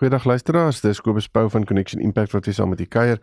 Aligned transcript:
Goeiedag 0.00 0.24
luisteraars, 0.24 0.78
dis 0.80 1.00
Kobus 1.04 1.26
Pau 1.28 1.50
van 1.52 1.66
Connection 1.68 2.00
Impact 2.00 2.32
wat 2.32 2.46
weer 2.48 2.54
saam 2.54 2.70
met 2.72 2.80
u 2.80 2.84
kuier. 2.88 3.18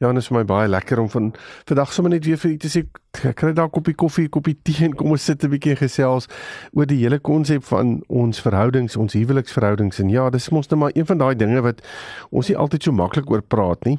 Ja, 0.00 0.08
dit 0.08 0.22
is 0.22 0.30
vir 0.30 0.38
my 0.38 0.44
baie 0.48 0.68
lekker 0.72 1.02
om 1.02 1.10
van 1.12 1.26
vandag 1.68 1.92
sommer 1.92 2.14
net 2.14 2.24
weer 2.24 2.38
vir 2.40 2.54
u 2.54 2.56
te 2.62 2.70
sê 2.72 2.80
ek 3.28 3.36
kry 3.42 3.50
dalk 3.52 3.74
'n 3.74 3.76
koppie 3.76 3.94
koffie, 3.94 4.24
'n 4.24 4.32
koppie 4.32 4.56
tee 4.64 4.86
en 4.86 4.94
kom 4.96 5.10
ons 5.10 5.24
sit 5.24 5.44
'n 5.44 5.50
bietjie 5.52 5.76
gesels 5.76 6.26
oor 6.72 6.86
die 6.86 7.02
hele 7.04 7.18
konsep 7.18 7.64
van 7.64 8.00
ons 8.08 8.40
verhoudings, 8.40 8.96
ons 8.96 9.12
huweliksverhoudings. 9.12 10.00
En 10.00 10.08
ja, 10.08 10.30
dis 10.30 10.48
mos 10.48 10.70
net 10.70 10.80
maar 10.80 10.96
een 10.96 11.06
van 11.06 11.18
daai 11.18 11.36
dinge 11.36 11.60
wat 11.60 11.84
ons 12.30 12.48
nie 12.48 12.56
altyd 12.56 12.82
so 12.82 12.92
maklik 12.92 13.30
oor 13.30 13.42
praat 13.42 13.84
nie 13.84 13.98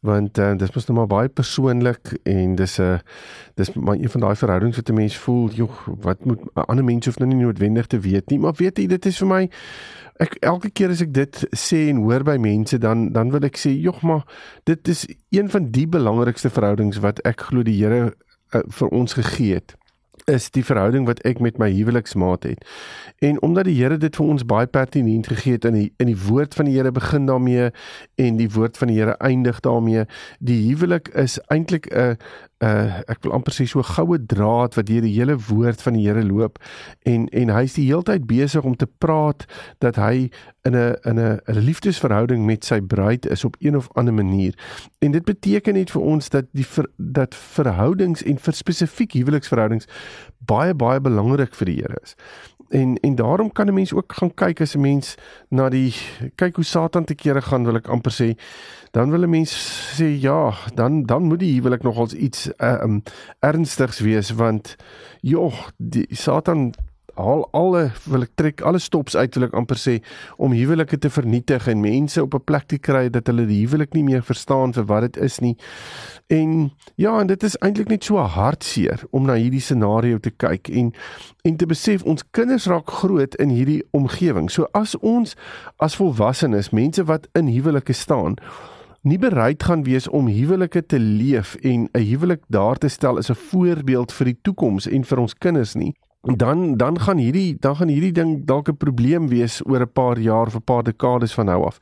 want 0.00 0.38
uh, 0.38 0.52
dis 0.56 0.72
mos 0.72 0.86
nou 0.88 0.96
maar 0.98 1.10
baie 1.10 1.28
persoonlik 1.28 2.14
en 2.24 2.54
dis 2.56 2.78
'n 2.78 2.82
uh, 2.82 2.98
dis 3.54 3.72
maar 3.72 3.96
een 3.96 4.08
van 4.08 4.20
daai 4.20 4.36
verhoudings 4.36 4.76
wat 4.76 4.88
'n 4.88 4.94
mens 4.94 5.16
voel, 5.16 5.50
joh, 5.50 5.76
wat 6.00 6.24
moet 6.24 6.40
ander 6.54 6.84
mens 6.84 7.06
hoef 7.06 7.18
nou 7.18 7.28
nie 7.28 7.44
noodwendig 7.44 7.86
te 7.86 8.00
weet 8.00 8.30
nie, 8.30 8.38
maar 8.38 8.54
weet 8.56 8.78
jy, 8.78 8.86
dit 8.86 9.06
is 9.06 9.18
vir 9.18 9.28
my 9.28 9.50
ek 10.16 10.36
elke 10.40 10.70
keer 10.70 10.90
as 10.90 11.00
ek 11.00 11.12
dit 11.12 11.46
sê 11.56 11.88
en 11.88 11.96
hoor 11.96 12.22
by 12.22 12.36
mense 12.36 12.78
dan 12.78 13.12
dan 13.12 13.30
wil 13.30 13.44
ek 13.44 13.56
sê, 13.56 13.70
joh, 13.80 14.00
maar 14.02 14.24
dit 14.64 14.88
is 14.88 15.06
een 15.30 15.50
van 15.50 15.70
die 15.70 15.86
belangrikste 15.86 16.50
verhoudings 16.50 17.00
wat 17.00 17.20
ek 17.24 17.40
glo 17.40 17.62
die 17.62 17.76
Here 17.84 18.14
uh, 18.54 18.60
vir 18.68 18.88
ons 18.88 19.12
gegee 19.12 19.54
het 19.54 19.76
is 20.30 20.50
die 20.54 20.64
verhouding 20.64 21.06
wat 21.08 21.22
ek 21.28 21.40
met 21.42 21.58
my 21.58 21.70
huweliksmaat 21.72 22.46
het. 22.48 22.64
En 23.20 23.40
omdat 23.42 23.68
die 23.68 23.76
Here 23.76 23.98
dit 24.00 24.16
vir 24.16 24.26
ons 24.26 24.46
baie 24.46 24.66
pertinent 24.66 25.28
gegee 25.28 25.58
het 25.58 25.66
in 25.68 25.76
die 25.76 25.88
in 25.98 26.08
die 26.12 26.18
woord 26.28 26.54
van 26.54 26.70
die 26.70 26.76
Here 26.78 26.92
begin 26.92 27.26
daarmee 27.26 27.70
en 28.16 28.38
die 28.40 28.50
woord 28.50 28.78
van 28.80 28.92
die 28.92 28.98
Here 29.00 29.16
eindig 29.18 29.60
daarmee, 29.60 30.06
die 30.38 30.60
huwelik 30.68 31.12
is 31.14 31.38
eintlik 31.52 31.90
'n 31.92 32.16
uh 32.60 33.00
ek 33.08 33.22
wil 33.24 33.32
amper 33.32 33.54
sê 33.56 33.64
so 33.68 33.82
goue 33.82 34.18
draad 34.28 34.76
wat 34.76 34.88
deur 34.90 35.04
die 35.06 35.14
hele 35.14 35.36
woord 35.48 35.80
van 35.80 35.96
die 35.96 36.04
Here 36.04 36.24
loop 36.24 36.58
en 37.08 37.26
en 37.32 37.52
hy's 37.56 37.76
die 37.78 37.86
heeltyd 37.88 38.26
besig 38.28 38.66
om 38.68 38.76
te 38.76 38.88
praat 39.00 39.46
dat 39.80 39.96
hy 39.96 40.28
in 40.68 40.76
'n 40.76 40.96
in 41.08 41.18
'n 41.18 41.40
'n 41.48 41.64
liefdesverhouding 41.68 42.44
met 42.44 42.64
sy 42.64 42.80
bruid 42.80 43.26
is 43.26 43.44
op 43.44 43.56
een 43.60 43.76
of 43.76 43.88
ander 43.94 44.14
manier. 44.14 44.54
En 44.98 45.10
dit 45.10 45.24
beteken 45.24 45.74
net 45.74 45.90
vir 45.90 46.02
ons 46.02 46.28
dat 46.28 46.44
die 46.52 46.66
ver, 46.66 46.86
dat 46.96 47.34
verhoudings 47.34 48.22
en 48.22 48.38
vir 48.38 48.52
spesifiek 48.52 49.12
huweliksverhoudings 49.12 49.88
baie 50.38 50.74
baie 50.74 51.00
belangrik 51.00 51.54
vir 51.54 51.66
die 51.66 51.76
Here 51.80 51.98
is 52.02 52.16
en 52.70 52.96
en 53.00 53.14
daarom 53.14 53.52
kan 53.52 53.66
'n 53.66 53.74
mens 53.74 53.92
ook 53.94 54.12
gaan 54.12 54.34
kyk 54.34 54.60
as 54.60 54.74
'n 54.74 54.80
mens 54.80 55.14
na 55.48 55.68
die 55.68 55.94
kyk 56.34 56.54
hoe 56.54 56.64
Satan 56.64 57.04
te 57.04 57.14
kere 57.14 57.42
gaan 57.42 57.64
wil 57.64 57.76
ek 57.76 57.88
amper 57.88 58.12
sê 58.12 58.38
dan 58.90 59.10
wil 59.10 59.22
'n 59.22 59.30
mens 59.30 59.52
sê 59.98 60.04
ja 60.20 60.54
dan 60.74 61.02
dan 61.02 61.22
moet 61.22 61.38
die 61.38 61.54
huwelik 61.54 61.82
nogals 61.82 62.12
iets 62.12 62.49
uh, 62.58 62.78
um, 62.82 63.02
ernstigs 63.40 64.00
wees 64.00 64.34
want 64.34 64.76
joh 65.20 65.54
die 65.78 66.06
Satan 66.10 66.72
haal 67.20 67.44
alle 67.56 67.82
wil 68.08 68.24
ek 68.24 68.34
trek 68.38 68.62
alle 68.66 68.80
stops 68.82 69.16
uit 69.16 69.34
wil 69.36 69.46
ek 69.48 69.56
amper 69.58 69.78
sê 69.80 69.96
om 70.42 70.54
huwelike 70.56 70.98
te 71.02 71.10
vernietig 71.12 71.68
en 71.70 71.82
mense 71.82 72.22
op 72.22 72.34
'n 72.34 72.44
plek 72.46 72.66
te 72.68 72.78
kry 72.78 73.08
dat 73.10 73.26
hulle 73.26 73.46
die 73.46 73.60
huwelik 73.64 73.94
nie 73.94 74.04
meer 74.04 74.22
verstaan 74.22 74.72
vir 74.72 74.84
wat 74.84 75.02
dit 75.02 75.16
is 75.16 75.40
nie. 75.40 75.56
En 76.28 76.70
ja, 76.96 77.20
en 77.20 77.26
dit 77.26 77.42
is 77.42 77.56
eintlik 77.58 77.88
net 77.88 78.04
so 78.04 78.16
hartseer 78.16 79.04
om 79.10 79.26
na 79.26 79.34
hierdie 79.34 79.60
scenario 79.60 80.18
te 80.18 80.30
kyk 80.30 80.68
en 80.68 80.92
en 81.44 81.56
te 81.56 81.66
besef 81.66 82.02
ons 82.02 82.24
kinders 82.30 82.66
raak 82.66 82.90
groot 82.90 83.34
in 83.34 83.48
hierdie 83.48 83.82
omgewing. 83.90 84.50
So 84.50 84.66
as 84.72 84.94
ons 85.00 85.36
as 85.78 85.96
volwassenes, 85.96 86.70
mense 86.70 87.04
wat 87.04 87.28
in 87.34 87.48
huwelike 87.48 87.92
staan, 87.92 88.36
nie 89.02 89.18
bereid 89.18 89.62
gaan 89.62 89.82
wees 89.84 90.08
om 90.08 90.28
huwelike 90.28 90.82
te 90.86 90.98
leef 90.98 91.54
en 91.54 91.88
'n 91.92 92.04
huwelik 92.04 92.42
daar 92.48 92.76
te 92.76 92.88
stel 92.88 93.16
as 93.18 93.30
'n 93.30 93.34
voorbeeld 93.34 94.12
vir 94.12 94.24
die 94.24 94.38
toekoms 94.42 94.86
en 94.86 95.04
vir 95.04 95.18
ons 95.18 95.34
kinders 95.34 95.74
nie, 95.74 95.94
dan 96.20 96.76
dan 96.76 97.00
gaan 97.00 97.16
hierdie 97.16 97.56
dan 97.60 97.76
gaan 97.76 97.88
hierdie 97.88 98.12
ding 98.12 98.44
dalk 98.44 98.68
'n 98.68 98.76
probleem 98.76 99.28
wees 99.28 99.60
oor 99.66 99.80
'n 99.80 99.92
paar 99.92 100.18
jaar 100.18 100.46
of 100.46 100.54
'n 100.54 100.62
paar 100.62 100.82
dekades 100.82 101.34
van 101.34 101.46
nou 101.46 101.64
af. 101.64 101.78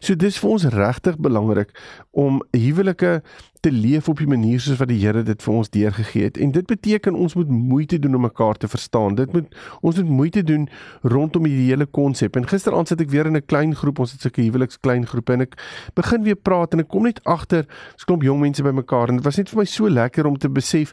So 0.00 0.16
dis 0.16 0.38
vir 0.38 0.50
ons 0.50 0.64
regtig 0.64 1.18
belangrik 1.18 1.70
om 2.10 2.42
huwelike 2.50 3.22
te 3.60 3.70
leef 3.70 4.08
op 4.08 4.18
die 4.18 4.26
manier 4.26 4.60
soos 4.60 4.78
wat 4.78 4.88
die 4.88 4.98
Here 4.98 5.22
dit 5.22 5.42
vir 5.42 5.54
ons 5.54 5.70
deurgegee 5.70 6.22
het. 6.22 6.38
En 6.38 6.50
dit 6.50 6.66
beteken 6.66 7.14
ons 7.14 7.34
moet 7.34 7.48
moeite 7.48 7.98
doen 7.98 8.14
om 8.14 8.20
mekaar 8.20 8.54
te 8.54 8.68
verstaan. 8.68 9.14
Dit 9.14 9.32
moet 9.32 9.54
ons 9.80 9.96
moet 9.96 10.08
moeite 10.08 10.42
doen 10.42 10.68
rondom 11.02 11.42
die 11.42 11.68
hele 11.68 11.86
konsep. 11.86 12.36
En 12.36 12.48
gisteraand 12.48 12.88
sit 12.88 13.00
ek 13.00 13.10
weer 13.10 13.26
in 13.26 13.36
'n 13.36 13.46
klein 13.46 13.74
groep, 13.74 13.98
ons 13.98 14.12
het 14.12 14.20
sulke 14.20 14.42
huweliks 14.42 14.80
klein 14.80 15.06
groepe 15.06 15.32
en 15.32 15.40
ek 15.40 15.54
begin 15.94 16.22
weer 16.22 16.36
praat 16.36 16.72
en 16.72 16.80
ek 16.80 16.88
kom 16.88 17.02
net 17.02 17.20
agter, 17.24 17.66
ons 17.92 18.04
klomp 18.04 18.22
jong 18.22 18.40
mense 18.40 18.62
bymekaar 18.62 19.08
en 19.08 19.16
dit 19.16 19.24
was 19.24 19.36
net 19.36 19.48
vir 19.48 19.58
my 19.58 19.64
so 19.64 19.88
lekker 19.88 20.26
om 20.26 20.38
te 20.38 20.48
besef 20.48 20.92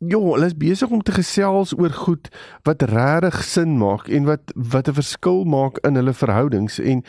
Ja, 0.00 0.18
hulle 0.18 0.46
is 0.46 0.54
besig 0.54 0.90
om 0.94 1.00
te 1.02 1.10
gesels 1.10 1.72
oor 1.74 1.90
goed 1.90 2.28
wat 2.62 2.82
regtig 2.86 3.40
sin 3.42 3.72
maak 3.80 4.06
en 4.06 4.28
wat 4.30 4.52
wat 4.54 4.88
'n 4.88 4.94
verskil 4.94 5.44
maak 5.44 5.78
in 5.82 5.94
hulle 5.94 6.12
verhoudings 6.12 6.78
en 6.78 7.02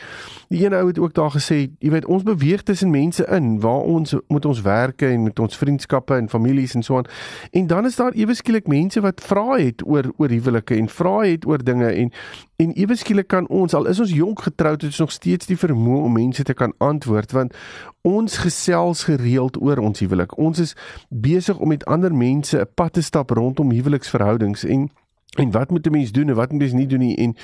die 0.48 0.64
een 0.64 0.74
ou 0.74 0.86
het 0.86 0.98
ook 0.98 1.14
daar 1.14 1.30
gesê, 1.30 1.70
jy 1.78 1.90
weet, 1.90 2.06
ons 2.06 2.22
beweeg 2.22 2.62
tussen 2.62 2.90
mense 2.90 3.26
in 3.26 3.60
waar 3.60 3.82
ons 3.86 4.14
moet 4.28 4.44
ons 4.44 4.60
werke 4.60 5.06
en 5.06 5.22
met 5.22 5.38
ons 5.38 5.56
vriendskappe 5.56 6.14
en 6.14 6.28
families 6.28 6.74
en 6.74 6.82
so 6.82 6.96
aan. 6.96 7.06
En 7.50 7.66
dan 7.66 7.86
is 7.86 7.96
daar 7.96 8.12
ewe 8.12 8.34
skielik 8.34 8.66
mense 8.66 9.00
wat 9.00 9.20
vra 9.20 9.56
het 9.56 9.86
oor 9.86 10.12
oor 10.16 10.28
huwelike 10.28 10.74
en 10.74 10.88
vra 10.88 11.20
het 11.20 11.46
oor 11.46 11.64
dinge 11.64 11.92
en 11.92 12.12
en 12.56 12.72
ewe 12.72 12.96
skielik 12.96 13.28
kan 13.28 13.48
ons 13.48 13.74
al 13.74 13.86
is 13.86 14.00
ons 14.00 14.10
jonk 14.12 14.42
getroud 14.42 14.82
het 14.82 14.90
ons 14.90 14.98
nog 14.98 15.12
steeds 15.12 15.46
die 15.46 15.56
vermoë 15.56 16.02
om 16.04 16.12
mense 16.12 16.42
te 16.42 16.54
kan 16.54 16.74
antwoord 16.78 17.32
want 17.32 17.54
ons 18.02 18.36
gesels 18.38 19.04
gereeld 19.04 19.60
oor 19.60 19.78
ons 19.78 19.98
huwelik. 19.98 20.36
Ons 20.38 20.58
is 20.58 20.76
besig 21.08 21.58
om 21.58 21.68
met 21.68 21.84
ander 21.84 22.14
mense 22.14 22.58
'n 22.58 22.68
pad 22.74 22.92
te 22.92 23.02
stap 23.02 23.30
rondom 23.30 23.70
huweliksverhoudings 23.70 24.64
en 24.64 24.90
En 25.38 25.50
wat 25.50 25.70
moet 25.70 25.86
'n 25.86 25.90
mens 25.90 26.12
doen 26.12 26.28
en 26.28 26.34
wat 26.34 26.52
moet 26.52 26.62
jy 26.62 26.72
nie 26.74 26.86
doen 26.86 26.98
nie 26.98 27.16
en 27.16 27.36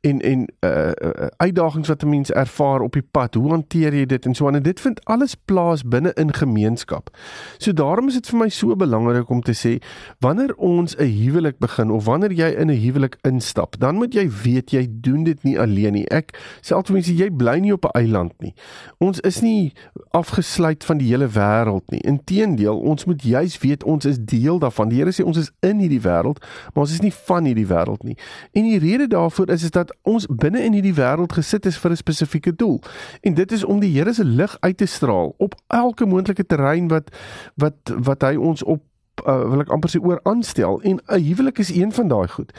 en 0.00 0.20
en 0.20 0.48
uh, 0.60 0.70
uh 0.86 1.26
uitdagings 1.36 1.88
wat 1.88 2.02
'n 2.02 2.08
mens 2.08 2.32
ervaar 2.32 2.80
op 2.80 2.92
die 2.92 3.06
pad, 3.10 3.34
hoe 3.34 3.50
hanteer 3.50 3.94
jy 3.94 4.06
dit 4.06 4.26
en 4.26 4.34
so 4.34 4.46
aan 4.46 4.54
en 4.54 4.62
dit 4.62 4.80
vind 4.80 5.04
alles 5.04 5.34
plaas 5.34 5.82
binne 5.82 6.12
in 6.12 6.34
gemeenskap. 6.34 7.16
So 7.58 7.72
daarom 7.72 8.08
is 8.08 8.14
dit 8.14 8.26
vir 8.28 8.38
my 8.38 8.48
so 8.48 8.76
belangrik 8.76 9.28
om 9.28 9.42
te 9.42 9.52
sê 9.52 9.84
wanneer 10.18 10.54
ons 10.54 10.96
'n 10.96 11.04
huwelik 11.04 11.58
begin 11.58 11.90
of 11.90 12.04
wanneer 12.04 12.32
jy 12.32 12.48
in 12.48 12.70
'n 12.70 12.80
huwelik 12.80 13.16
instap, 13.20 13.78
dan 13.78 13.94
moet 13.94 14.14
jy 14.14 14.30
weet 14.42 14.70
jy 14.70 14.86
doen 14.90 15.24
dit 15.24 15.42
nie 15.42 15.60
alleen 15.60 15.92
nie. 15.92 16.08
Ek 16.08 16.56
selfs 16.60 16.90
mense 16.90 17.16
jy 17.16 17.30
bly 17.30 17.58
nie 17.58 17.72
op 17.72 17.84
'n 17.84 17.98
eiland 17.98 18.32
nie. 18.40 18.54
Ons 18.98 19.20
is 19.20 19.40
nie 19.40 19.72
afgesluit 20.10 20.84
van 20.84 20.98
die 20.98 21.08
hele 21.08 21.28
wêreld 21.28 21.90
nie. 21.90 22.00
Inteendeel, 22.00 22.78
ons 22.78 23.04
moet 23.04 23.22
juis 23.22 23.58
weet 23.58 23.84
ons 23.84 24.04
is 24.04 24.18
deel 24.18 24.58
daarvan. 24.58 24.88
Die 24.88 24.98
Here 24.98 25.12
sê 25.12 25.24
ons 25.24 25.36
is 25.36 25.50
in 25.60 25.78
hierdie 25.78 26.00
wêreld, 26.00 26.38
maar 26.72 26.84
ons 26.84 26.92
is 26.92 27.00
nie 27.00 27.12
van 27.12 27.33
hierdie 27.42 27.66
wêreld 27.66 28.02
nie. 28.02 28.16
En 28.52 28.62
die 28.62 28.78
rede 28.78 29.06
daarvoor 29.06 29.50
is 29.50 29.62
is 29.62 29.70
dat 29.70 29.96
ons 30.02 30.26
binne 30.30 30.62
in 30.62 30.72
hierdie 30.72 30.94
wêreld 30.94 31.32
gesit 31.32 31.66
is 31.66 31.78
vir 31.78 31.90
'n 31.90 31.96
spesifieke 31.96 32.54
doel. 32.54 32.80
En 33.20 33.34
dit 33.34 33.52
is 33.52 33.64
om 33.64 33.80
die 33.80 33.90
Here 33.98 34.12
se 34.12 34.24
lig 34.24 34.56
uit 34.60 34.76
te 34.76 34.86
straal 34.86 35.34
op 35.38 35.54
elke 35.66 36.06
moontlike 36.06 36.46
terrein 36.46 36.88
wat 36.88 37.10
wat 37.54 37.74
wat 37.98 38.22
hy 38.22 38.36
ons 38.36 38.62
op 38.62 38.82
uh, 39.26 39.48
wil 39.50 39.62
ek 39.64 39.72
amper 39.74 39.90
sê 39.90 40.00
oor 40.02 40.20
aanstel 40.22 40.80
en 40.82 41.00
'n 41.06 41.22
huwelik 41.22 41.58
is 41.58 41.70
een 41.74 41.92
van 41.92 42.08
daai 42.08 42.28
goed. 42.28 42.52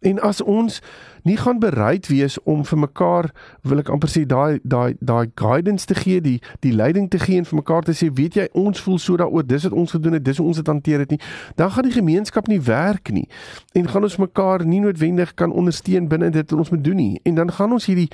En 0.00 0.20
as 0.20 0.42
ons 0.42 0.80
nie 1.22 1.36
gaan 1.36 1.58
bereid 1.58 2.06
wees 2.06 2.42
om 2.42 2.64
vir 2.64 2.78
mekaar 2.78 3.30
wil 3.62 3.78
ek 3.82 3.88
amper 3.92 4.08
sê 4.08 4.24
daai 4.26 4.60
daai 4.62 4.96
daai 5.00 5.30
guidance 5.34 5.86
te 5.86 5.94
gee, 5.94 6.20
die 6.20 6.40
die 6.64 6.72
leiding 6.72 7.10
te 7.10 7.18
gee 7.18 7.38
en 7.38 7.44
vir 7.44 7.58
mekaar 7.60 7.82
te 7.82 7.92
sê, 7.92 8.08
weet 8.14 8.34
jy, 8.34 8.48
ons 8.52 8.80
voel 8.80 8.98
so 8.98 9.16
daaroor, 9.16 9.46
dis 9.46 9.66
wat 9.68 9.72
ons 9.72 9.90
gedoen 9.96 10.18
het, 10.18 10.24
dis 10.24 10.38
hoe 10.40 10.46
ons 10.46 10.56
dit 10.56 10.66
hanteer 10.66 11.04
het 11.04 11.10
nie, 11.10 11.20
dan 11.56 11.70
gaan 11.70 11.88
die 11.88 11.96
gemeenskap 11.96 12.48
nie 12.48 12.60
werk 12.60 13.12
nie. 13.12 13.28
En 13.74 13.88
gaan 13.88 14.02
ons 14.08 14.16
mekaar 14.16 14.64
nie 14.66 14.80
noodwendig 14.80 15.34
kan 15.34 15.52
ondersteun 15.52 16.08
binne 16.08 16.30
dit 16.30 16.50
wat 16.50 16.58
ons 16.58 16.70
moet 16.70 16.84
doen 16.84 16.96
nie. 16.96 17.20
En 17.24 17.34
dan 17.34 17.52
gaan 17.52 17.72
ons 17.72 17.86
hierdie 17.86 18.08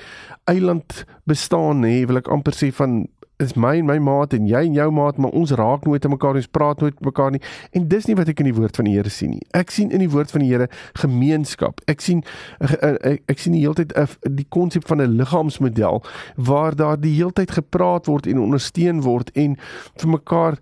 eiland 0.51 1.05
bestaan 1.25 1.83
hè, 1.83 2.07
wil 2.07 2.21
ek 2.21 2.29
amper 2.29 2.57
sê 2.57 2.73
van 2.75 3.05
is 3.43 3.55
my 3.59 3.75
en 3.79 3.87
my 3.89 3.97
maat 3.99 4.35
en 4.37 4.47
jy 4.47 4.61
en 4.69 4.77
jou 4.77 4.87
maat, 4.95 5.17
maar 5.19 5.35
ons 5.35 5.51
raak 5.59 5.87
nooit 5.89 6.05
aan 6.05 6.13
mekaar, 6.15 6.39
ons 6.39 6.51
praat 6.55 6.81
nooit 6.81 6.95
met 6.95 7.09
mekaar 7.11 7.33
nie. 7.35 7.41
En 7.75 7.89
dis 7.91 8.07
nie 8.07 8.15
wat 8.15 8.31
ek 8.31 8.43
in 8.45 8.51
die 8.51 8.55
woord 8.55 8.79
van 8.79 8.87
die 8.87 8.95
Here 8.95 9.11
sien 9.11 9.35
nie. 9.35 9.43
Ek 9.59 9.75
sien 9.75 9.91
in 9.91 10.05
die 10.05 10.11
woord 10.11 10.31
van 10.31 10.45
die 10.45 10.53
Here 10.53 10.69
gemeenskap. 11.01 11.83
Ek 11.91 12.05
sien 12.05 12.23
ek, 12.61 12.77
ek, 12.83 13.25
ek 13.35 13.43
sien 13.43 13.57
die 13.57 13.65
hele 13.65 13.75
tyd 13.81 13.95
die 14.23 14.47
konsep 14.55 14.87
van 14.87 15.03
'n 15.03 15.17
liggaamsmodel 15.19 16.03
waar 16.37 16.77
daar 16.77 17.01
die 17.01 17.15
hele 17.17 17.33
tyd 17.33 17.51
gepraat 17.59 18.07
word 18.07 18.27
en 18.27 18.39
ondersteun 18.39 19.03
word 19.03 19.31
en 19.35 19.57
vir 19.99 20.09
mekaar 20.09 20.59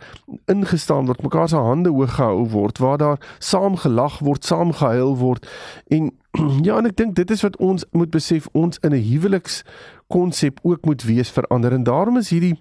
ingestaan 0.49 1.07
word, 1.07 1.23
mekaar 1.23 1.49
se 1.49 1.57
hande 1.57 1.91
hoog 1.91 2.17
gehou 2.17 2.49
word, 2.49 2.79
waar 2.79 2.99
daar 2.99 3.21
saam 3.39 3.77
gelag 3.77 4.19
word, 4.19 4.45
saam 4.45 4.73
gehuil 4.73 5.17
word 5.17 5.47
en 5.89 6.13
ja, 6.67 6.79
en 6.79 6.89
ek 6.89 6.97
dink 6.97 7.15
dit 7.15 7.31
is 7.31 7.43
wat 7.45 7.57
ons 7.61 7.85
moet 7.93 8.11
besef 8.11 8.49
ons 8.57 8.79
in 8.81 8.95
'n 8.97 9.05
huweliks 9.05 9.63
konsep 10.13 10.61
ook 10.63 10.85
moet 10.89 11.03
wees 11.09 11.33
verander 11.33 11.73
en 11.73 11.87
daarom 11.89 12.21
is 12.21 12.31
hierdie 12.35 12.57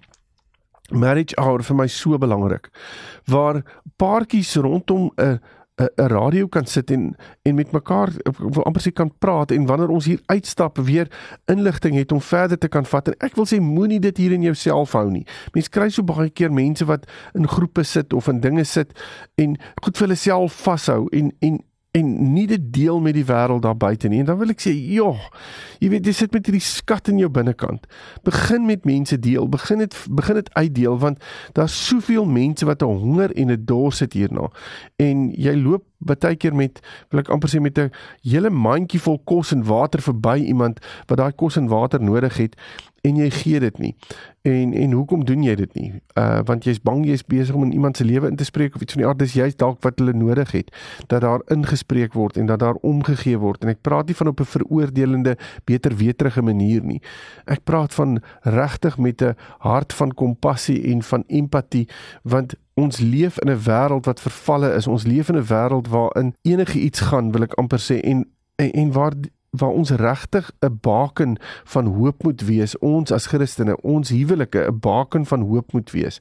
marriage 0.90 1.36
hour 1.40 1.62
vir 1.64 1.76
my 1.76 1.88
so 1.88 2.18
belangrik 2.18 2.70
waar 3.30 3.62
paartjies 4.00 4.56
rondom 4.56 5.10
'n 5.16 5.40
'n 5.76 6.08
radio 6.08 6.46
kan 6.48 6.66
sit 6.66 6.90
en 6.90 7.16
en 7.42 7.54
met 7.54 7.72
mekaar 7.72 8.10
wil 8.36 8.64
amper 8.64 8.82
sê 8.82 8.92
kan 8.92 9.12
praat 9.18 9.50
en 9.50 9.66
wanneer 9.66 9.88
ons 9.88 10.04
hier 10.04 10.20
uitstap 10.26 10.78
weer 10.78 11.08
inligting 11.44 11.94
het 11.94 12.12
om 12.12 12.20
verder 12.20 12.58
te 12.58 12.68
kan 12.68 12.84
vat 12.84 13.08
en 13.08 13.14
ek 13.18 13.34
wil 13.34 13.46
sê 13.46 13.60
moenie 13.60 14.00
dit 14.00 14.16
hier 14.16 14.32
in 14.32 14.42
jouself 14.42 14.92
hou 14.92 15.10
nie. 15.10 15.26
Mense 15.52 15.70
kry 15.70 15.88
so 15.88 16.02
baie 16.02 16.30
keer 16.30 16.52
mense 16.52 16.84
wat 16.84 17.08
in 17.34 17.48
groepe 17.48 17.82
sit 17.82 18.12
of 18.12 18.28
in 18.28 18.40
dinge 18.40 18.64
sit 18.64 18.92
en 19.34 19.56
goed 19.82 19.96
vir 19.96 20.06
hulle 20.06 20.16
self 20.16 20.52
vashou 20.52 21.08
en 21.12 21.32
en 21.40 21.60
en 21.92 22.32
nie 22.32 22.46
dit 22.48 22.72
deel 22.72 23.00
met 23.00 23.12
die 23.14 23.26
wêreld 23.28 23.62
daar 23.62 23.76
buite 23.76 24.08
nie. 24.08 24.22
En 24.22 24.30
dan 24.30 24.38
wil 24.40 24.54
ek 24.54 24.62
sê, 24.64 24.72
joh, 24.72 25.20
jy 25.82 25.90
weet 25.90 26.06
jy 26.06 26.14
sit 26.14 26.34
met 26.34 26.46
hierdie 26.46 26.62
skat 26.62 27.10
in 27.10 27.18
jou 27.18 27.28
binnekant. 27.32 27.86
Begin 28.26 28.66
met 28.68 28.86
mense 28.86 29.18
deel, 29.18 29.48
begin 29.50 29.82
dit 29.82 29.96
begin 30.10 30.38
dit 30.38 30.50
uitdeel 30.54 30.98
want 31.02 31.24
daar's 31.58 31.74
soveel 31.88 32.24
mense 32.24 32.66
wat 32.66 32.82
'n 32.82 33.02
honger 33.02 33.32
en 33.34 33.50
'n 33.50 33.64
dors 33.64 34.00
het 34.00 34.12
hierna. 34.12 34.50
En 34.96 35.30
jy 35.30 35.56
loop 35.56 35.84
baie 36.02 36.36
keer 36.36 36.54
met 36.54 36.80
wil 37.10 37.20
ek 37.20 37.28
amper 37.28 37.48
sê 37.48 37.60
met 37.60 37.78
'n 37.78 37.90
hele 38.22 38.50
mandjie 38.50 39.00
vol 39.00 39.18
kos 39.24 39.52
en 39.52 39.64
water 39.64 40.02
verby 40.02 40.38
iemand 40.46 40.80
wat 41.06 41.18
daai 41.18 41.32
kos 41.32 41.56
en 41.56 41.68
water 41.68 42.00
nodig 42.00 42.36
het 42.36 42.56
en 43.02 43.16
jy 43.16 43.30
gee 43.30 43.60
dit 43.60 43.78
nie. 43.78 43.96
En 44.42 44.72
en 44.72 44.92
hoekom 44.92 45.24
doen 45.24 45.42
jy 45.42 45.54
dit 45.54 45.74
nie? 45.74 45.92
Uh 46.18 46.40
want 46.46 46.64
jy's 46.64 46.80
bang 46.82 47.04
jy's 47.06 47.24
besig 47.26 47.54
om 47.54 47.62
in 47.62 47.72
iemand 47.72 47.96
se 47.96 48.04
lewe 48.04 48.28
in 48.28 48.36
te 48.36 48.44
spreek 48.44 48.74
of 48.74 48.82
iets 48.82 48.92
van 48.92 49.02
die 49.02 49.08
aard 49.08 49.18
dis 49.18 49.32
juist 49.32 49.58
dalk 49.58 49.82
wat 49.82 49.98
hulle 49.98 50.12
nodig 50.12 50.52
het 50.52 50.70
dat 51.06 51.20
daar 51.20 51.42
ingespreek 51.46 52.12
word 52.12 52.36
en 52.36 52.46
dat 52.46 52.58
daar 52.58 52.78
omgegee 52.82 53.38
word. 53.38 53.62
En 53.62 53.68
ek 53.68 53.82
praat 53.82 54.06
nie 54.06 54.16
van 54.16 54.26
op 54.26 54.40
'n 54.40 54.44
veroordelende 54.54 55.36
beter 55.72 55.96
weterige 55.96 56.42
manier 56.42 56.84
nie. 56.84 57.00
Ek 57.44 57.64
praat 57.64 57.94
van 57.94 58.20
regtig 58.42 58.98
met 58.98 59.22
'n 59.22 59.36
hart 59.58 59.92
van 59.92 60.14
kompassie 60.14 60.82
en 60.92 61.02
van 61.02 61.24
empatie 61.26 61.88
want 62.22 62.54
ons 62.74 63.00
leef 63.00 63.38
in 63.40 63.50
'n 63.50 63.62
wêreld 63.64 64.06
wat 64.06 64.20
vervalle 64.20 64.74
is. 64.74 64.86
Ons 64.86 65.04
leef 65.04 65.28
in 65.28 65.36
'n 65.36 65.48
wêreld 65.48 65.88
waarin 65.88 66.34
enige 66.42 66.78
iets 66.78 67.00
gaan, 67.00 67.32
wil 67.32 67.42
ek 67.42 67.58
amper 67.58 67.80
sê 67.80 68.00
en 68.00 68.26
en, 68.56 68.72
en 68.72 68.92
waar 68.92 69.12
waar 69.58 69.70
ons 69.70 69.90
regtig 69.90 70.50
'n 70.60 70.78
baken 70.80 71.36
van 71.64 71.86
hoop 71.86 72.22
moet 72.22 72.40
wees 72.40 72.78
ons 72.78 73.12
as 73.12 73.26
Christene 73.26 73.80
ons 73.80 74.08
huwelike 74.08 74.58
'n 74.58 74.78
baken 74.80 75.26
van 75.26 75.40
hoop 75.40 75.72
moet 75.72 75.90
wees. 75.90 76.18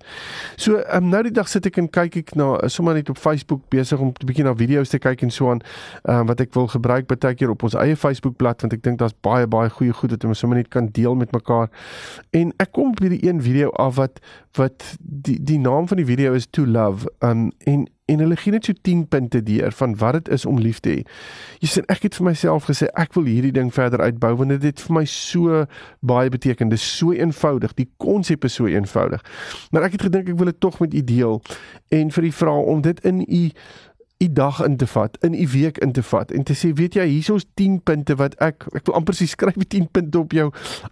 So 0.56 0.84
um, 0.94 1.10
nou 1.10 1.24
die 1.24 1.32
dag 1.32 1.48
sit 1.48 1.66
ek 1.66 1.78
en 1.78 1.90
kyk 1.90 2.16
ek 2.16 2.36
na 2.36 2.68
sommer 2.68 2.94
net 2.94 3.10
op 3.10 3.18
Facebook 3.18 3.62
besig 3.70 4.00
om 4.00 4.08
'n 4.08 4.26
bietjie 4.26 4.44
na 4.44 4.56
video's 4.56 4.90
te 4.90 4.98
kyk 4.98 5.22
en 5.22 5.32
so 5.32 5.50
aan 5.50 5.62
um, 6.04 6.26
wat 6.26 6.40
ek 6.40 6.54
wil 6.54 6.68
gebruik 6.68 7.08
baie 7.08 7.36
keer 7.36 7.50
op 7.50 7.64
ons 7.64 7.74
eie 7.74 7.96
Facebook 7.96 8.36
bladsy 8.36 8.62
want 8.62 8.74
ek 8.74 8.84
dink 8.84 9.00
daar's 9.00 9.20
baie 9.22 9.48
baie 9.48 9.70
goeie 9.70 9.94
goed 9.94 10.12
wat 10.12 10.24
ons 10.24 10.40
sommer 10.40 10.58
net 10.58 10.68
kan 10.68 10.88
deel 10.92 11.16
met 11.16 11.32
mekaar. 11.32 11.70
En 12.30 12.54
ek 12.58 12.72
kom 12.72 12.92
by 12.92 13.08
die 13.08 13.28
een 13.30 13.42
video 13.42 13.70
af 13.70 13.96
wat 13.96 14.20
wat 14.58 14.98
die 15.00 15.40
die 15.44 15.60
naam 15.60 15.88
van 15.88 15.98
die 15.98 16.06
video 16.06 16.34
is 16.34 16.48
To 16.50 16.66
Love 16.66 17.08
um, 17.20 17.52
en 17.60 17.88
en 18.12 18.24
hulle 18.26 18.38
gee 18.40 18.54
net 18.54 18.68
so 18.68 18.76
10 18.88 19.06
punte 19.12 19.42
deur 19.48 19.72
van 19.80 19.96
wat 20.02 20.20
dit 20.20 20.32
is 20.38 20.46
om 20.50 20.60
lief 20.60 20.82
te 20.84 20.96
hê. 20.98 21.04
Jy 21.64 21.72
sien 21.76 21.88
ek 21.92 22.06
het 22.08 22.18
vir 22.20 22.28
myself 22.32 22.68
gesê 22.70 22.90
ek 23.00 23.16
wil 23.18 23.30
hierdie 23.30 23.54
ding 23.56 23.72
verder 23.74 24.04
uitbou 24.04 24.34
want 24.42 24.58
dit 24.62 24.86
vir 24.86 24.96
my 24.98 25.06
so 25.10 25.64
baie 26.00 26.32
beteken. 26.34 26.72
Dit 26.72 26.82
is 26.82 26.88
so 26.98 27.16
eenvoudig. 27.16 27.76
Die 27.78 27.90
konsep 28.02 28.46
is 28.48 28.58
so 28.60 28.68
eenvoudig. 28.70 29.24
Maar 29.72 29.90
ek 29.90 29.98
het 29.98 30.10
gedink 30.10 30.34
ek 30.34 30.40
wil 30.42 30.52
dit 30.52 30.60
tog 30.60 30.80
met 30.84 30.94
u 30.94 31.04
deel 31.14 31.42
en 31.92 32.12
vir 32.12 32.28
u 32.28 32.32
vra 32.42 32.58
om 32.76 32.84
dit 32.84 33.00
in 33.08 33.24
u 33.28 33.44
u 34.22 34.28
dag 34.30 34.62
in 34.66 34.78
te 34.78 34.88
vat, 34.88 35.18
in 35.26 35.34
u 35.34 35.48
week 35.52 35.78
in 35.78 35.92
te 35.92 36.04
vat 36.04 36.32
en 36.32 36.44
te 36.44 36.54
sê, 36.54 36.72
weet 36.78 36.96
jy, 37.00 37.06
hier 37.10 37.24
is 37.24 37.30
ons 37.34 37.46
10 37.58 37.80
punte 37.88 38.16
wat 38.20 38.36
ek 38.44 38.68
ek 38.78 38.86
wil 38.86 38.98
amper 39.00 39.18
sê 39.18 39.26
skryf 39.30 39.58
10 39.58 39.88
punte 39.94 40.20
op 40.20 40.36
jou 40.36 40.50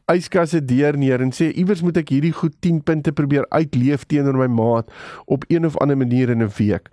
yskasse 0.09 0.61
deur 0.65 0.97
neer 0.97 1.21
en 1.21 1.31
sê 1.35 1.51
iewers 1.53 1.83
moet 1.85 1.99
ek 2.01 2.13
hierdie 2.15 2.33
goed 2.35 2.55
10 2.65 2.81
punte 2.87 3.13
probeer 3.15 3.45
uitleef 3.53 4.07
teenoor 4.09 4.39
my 4.41 4.49
maat 4.59 4.89
op 5.29 5.45
een 5.49 5.67
of 5.67 5.77
ander 5.83 5.97
manier 5.97 6.29
in 6.29 6.43
'n 6.43 6.51
week. 6.57 6.89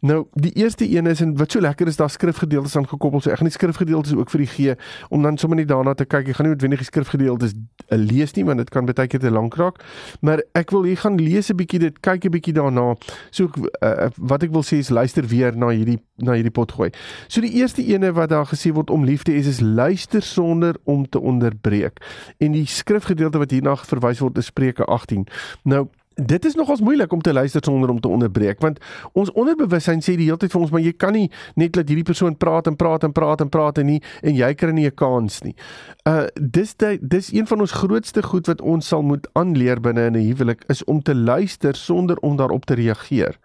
Nou, 0.00 0.26
die 0.34 0.52
eerste 0.52 0.84
een 0.84 1.06
is 1.06 1.20
en 1.20 1.36
wat 1.36 1.52
so 1.52 1.60
lekker 1.60 1.86
is, 1.86 1.96
daar 1.96 2.10
skrifgedeeltes 2.10 2.76
aan 2.76 2.88
gekoppel, 2.88 3.20
so 3.20 3.30
ek 3.30 3.36
gaan 3.36 3.48
die 3.48 3.56
skrifgedeeltes 3.56 4.14
ook 4.14 4.30
vir 4.30 4.40
u 4.40 4.46
gee 4.46 4.74
om 5.08 5.22
dan 5.22 5.38
sommer 5.38 5.58
net 5.58 5.68
daarna 5.68 5.94
te 5.94 6.04
kyk. 6.04 6.28
Ek 6.28 6.36
gaan 6.36 6.46
nie 6.46 6.54
noodwendig 6.54 6.78
die 6.78 6.90
skrifgedeeltes 6.90 7.54
eh, 7.88 7.98
lees 7.98 8.32
nie, 8.34 8.44
want 8.44 8.58
dit 8.58 8.70
kan 8.70 8.84
baie 8.84 9.06
keer 9.06 9.20
te 9.20 9.30
lank 9.30 9.54
raak, 9.54 9.82
maar 10.20 10.42
ek 10.52 10.70
wil 10.70 10.82
hier 10.82 10.96
gaan 10.96 11.16
lees 11.16 11.50
'n 11.50 11.56
bietjie 11.56 11.78
dit, 11.78 12.00
kyk 12.00 12.24
'n 12.24 12.30
bietjie 12.30 12.52
daarna. 12.52 12.96
So 13.30 13.50
uh, 13.82 14.08
wat 14.16 14.42
ek 14.42 14.52
wil 14.52 14.62
sê 14.62 14.78
is 14.78 14.90
luister 14.90 15.26
weer 15.26 15.56
na 15.56 15.70
hierdie 15.78 15.98
na 16.24 16.36
hierdie 16.36 16.54
pot 16.54 16.72
gooi. 16.72 16.90
So 17.28 17.44
die 17.44 17.54
eerste 17.60 17.84
ene 17.84 18.12
wat 18.16 18.32
daar 18.34 18.48
gesê 18.50 18.72
word 18.74 18.90
om 18.90 19.06
liefde 19.08 19.34
is 19.34 19.46
is 19.46 19.60
luister 19.60 20.22
sonder 20.22 20.76
om 20.84 21.06
te 21.08 21.20
onderbreek. 21.20 22.02
En 22.38 22.52
die 22.52 22.66
skrifgedeelte 22.66 23.38
wat 23.38 23.54
hierna 23.54 23.76
verwys 23.76 24.22
word 24.24 24.38
is 24.38 24.50
Spreuke 24.52 24.84
18. 24.84 25.26
Nou 25.64 25.86
Dit 26.18 26.44
is 26.44 26.54
nogals 26.54 26.80
moeilik 26.80 27.12
om 27.12 27.20
te 27.20 27.32
luister 27.32 27.60
sonder 27.64 27.90
om 27.90 28.00
te 28.00 28.08
onderbreek 28.08 28.58
want 28.60 28.80
ons 29.12 29.30
onderbewussyn 29.38 30.00
sê 30.02 30.16
die 30.18 30.26
hele 30.26 30.40
tyd 30.42 30.50
vir 30.50 30.60
ons 30.64 30.72
maar 30.74 30.82
jy 30.82 30.92
kan 30.98 31.14
nie 31.14 31.28
net 31.54 31.78
laat 31.78 31.92
hierdie 31.92 32.06
persoon 32.08 32.34
praat 32.34 32.66
en 32.66 32.74
praat 32.76 33.06
en 33.06 33.14
praat 33.14 33.44
en 33.44 33.52
praat 33.54 33.78
en 33.78 33.86
nie 33.86 34.00
en 34.26 34.34
jy 34.34 34.48
kry 34.58 34.72
nie 34.74 34.88
'n 34.90 34.96
kans 34.98 35.42
nie. 35.46 35.54
Uh 36.02 36.26
dis 36.34 36.74
die, 36.74 36.98
dis 37.00 37.30
een 37.32 37.46
van 37.46 37.60
ons 37.60 37.72
grootste 37.72 38.22
goed 38.22 38.50
wat 38.50 38.60
ons 38.60 38.88
sal 38.88 39.02
moet 39.02 39.28
aanleer 39.34 39.80
binne 39.80 40.10
in 40.10 40.16
'n 40.16 40.26
huwelik 40.26 40.64
is 40.68 40.84
om 40.84 41.02
te 41.02 41.14
luister 41.14 41.74
sonder 41.76 42.16
om 42.18 42.36
daarop 42.36 42.64
te 42.66 42.74
reageer 42.74 43.38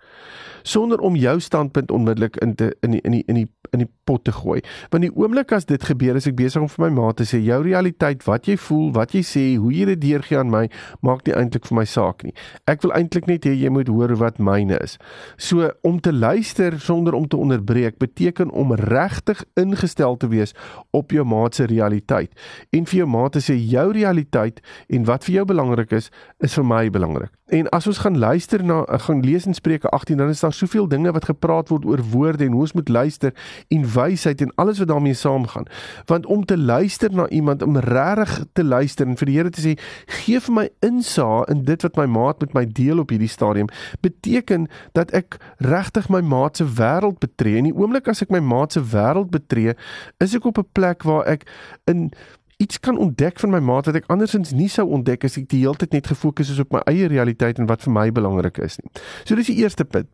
sonder 0.64 1.00
om 1.00 1.16
jou 1.16 1.40
standpunt 1.40 1.92
onmiddellik 1.92 2.40
in 2.44 2.56
te 2.56 2.72
in 2.82 2.98
die, 2.98 3.02
in 3.04 3.12
die 3.12 3.24
in 3.28 3.36
die 3.36 3.50
in 3.74 3.82
die 3.84 3.90
pot 4.06 4.24
te 4.28 4.32
gooi. 4.36 4.60
Want 4.94 5.06
die 5.06 5.12
oomblik 5.18 5.52
as 5.56 5.66
dit 5.66 5.84
gebeur, 5.84 6.18
is 6.20 6.28
ek 6.30 6.36
besig 6.38 6.62
om 6.62 6.70
vir 6.70 6.86
my 6.86 6.90
ma 6.94 7.12
te 7.18 7.26
sê 7.28 7.40
jou 7.42 7.60
realiteit, 7.66 8.22
wat 8.28 8.48
jy 8.50 8.56
voel, 8.68 8.92
wat 8.94 9.16
jy 9.18 9.24
sê, 9.26 9.46
hoe 9.58 9.72
jy 9.74 9.88
dit 9.94 10.02
deurgee 10.04 10.38
aan 10.40 10.52
my, 10.54 10.68
maak 11.06 11.24
nie 11.26 11.34
eintlik 11.38 11.66
vir 11.70 11.80
my 11.80 11.86
saak 11.90 12.22
nie. 12.28 12.36
Ek 12.70 12.84
wil 12.86 12.94
eintlik 12.98 13.30
net 13.32 13.48
hê 13.50 13.56
jy 13.58 13.72
moet 13.74 13.90
hoor 13.90 14.14
wat 14.22 14.38
myne 14.44 14.78
is. 14.84 14.98
So 15.42 15.72
om 15.88 16.00
te 16.04 16.14
luister 16.14 16.78
sonder 16.84 17.18
om 17.18 17.28
te 17.28 17.40
onderbreek 17.40 17.98
beteken 18.02 18.54
om 18.54 18.76
regtig 18.78 19.44
ingestel 19.60 20.20
te 20.22 20.30
wees 20.30 20.54
op 20.94 21.12
jou 21.16 21.26
maat 21.26 21.58
se 21.58 21.68
realiteit 21.70 22.32
en 22.74 22.86
vir 22.90 23.04
jou 23.04 23.10
maat 23.10 23.38
te 23.38 23.44
sê 23.44 23.58
jou 23.58 23.90
realiteit 23.96 24.62
en 24.94 25.08
wat 25.10 25.26
vir 25.26 25.40
jou 25.40 25.48
belangrik 25.50 25.98
is, 25.98 26.12
is 26.44 26.54
vir 26.60 26.68
my 26.68 26.86
belangrik. 26.94 27.34
En 27.52 27.70
as 27.70 27.88
ons 27.88 27.98
gaan 27.98 28.18
luister 28.18 28.64
na 28.64 28.86
gaan 28.88 29.20
lees 29.20 29.46
in 29.46 29.54
Spreuke 29.54 29.90
18 29.90 30.18
dan 30.18 30.30
is 30.30 30.40
daar 30.40 30.54
soveel 30.54 30.88
dinge 30.88 31.12
wat 31.12 31.26
gepraat 31.26 31.70
word 31.70 31.86
oor 31.86 32.02
woorde 32.12 32.46
en 32.46 32.52
hoe 32.52 32.62
ons 32.62 32.74
moet 32.74 32.90
luister 32.90 33.34
en 33.68 33.94
wysheid 33.94 34.42
en 34.42 34.52
alles 34.56 34.80
wat 34.80 34.88
daarmee 34.88 35.14
saamgaan. 35.14 35.66
Want 36.06 36.26
om 36.26 36.46
te 36.46 36.58
luister 36.58 37.14
na 37.14 37.28
iemand 37.28 37.62
om 37.62 37.78
regtig 37.78 38.46
te 38.54 38.64
luister 38.64 39.08
en 39.08 39.18
vir 39.18 39.26
die 39.26 39.36
Here 39.38 39.50
te 39.50 39.62
sê 39.62 39.74
gee 40.06 40.40
vir 40.40 40.56
my 40.56 40.70
insaag 40.80 41.50
in 41.52 41.66
dit 41.68 41.82
wat 41.84 42.00
my 42.00 42.06
maat 42.06 42.40
met 42.40 42.54
my 42.54 42.64
deel 42.66 43.04
op 43.04 43.12
hierdie 43.12 43.28
stadium 43.28 43.68
beteken 44.00 44.70
dat 44.94 45.12
ek 45.12 45.36
regtig 45.58 46.08
my 46.10 46.22
maat 46.22 46.58
se 46.58 46.68
wêreld 46.80 47.20
betree. 47.20 47.58
En 47.58 47.68
die 47.68 47.76
oomblik 47.76 48.08
as 48.08 48.24
ek 48.24 48.32
my 48.32 48.40
maat 48.40 48.72
se 48.72 48.80
wêreld 48.80 49.36
betree, 49.36 49.76
is 50.24 50.36
ek 50.36 50.46
op 50.46 50.64
'n 50.64 50.70
plek 50.72 51.04
waar 51.04 51.28
ek 51.28 51.44
in 51.92 52.14
iets 52.58 52.80
kan 52.80 52.98
ontdek 52.98 53.40
van 53.40 53.50
my 53.50 53.60
maat 53.60 53.86
wat 53.90 53.96
ek 53.96 54.10
andersins 54.14 54.54
nie 54.56 54.70
sou 54.72 54.86
ontdek 54.90 55.26
as 55.28 55.38
ek 55.38 55.50
die 55.52 55.64
hele 55.64 55.80
tyd 55.80 55.94
net 55.94 56.08
gefokus 56.12 56.52
is 56.54 56.62
op 56.64 56.74
my 56.76 56.84
eie 56.90 57.08
realiteit 57.12 57.60
en 57.60 57.70
wat 57.70 57.86
vir 57.86 57.94
my 57.94 58.10
belangrik 58.12 58.60
is 58.64 58.80
nie. 58.82 58.92
So 59.26 59.36
dis 59.36 59.52
die 59.52 59.62
eerste 59.64 59.86
punt. 59.86 60.10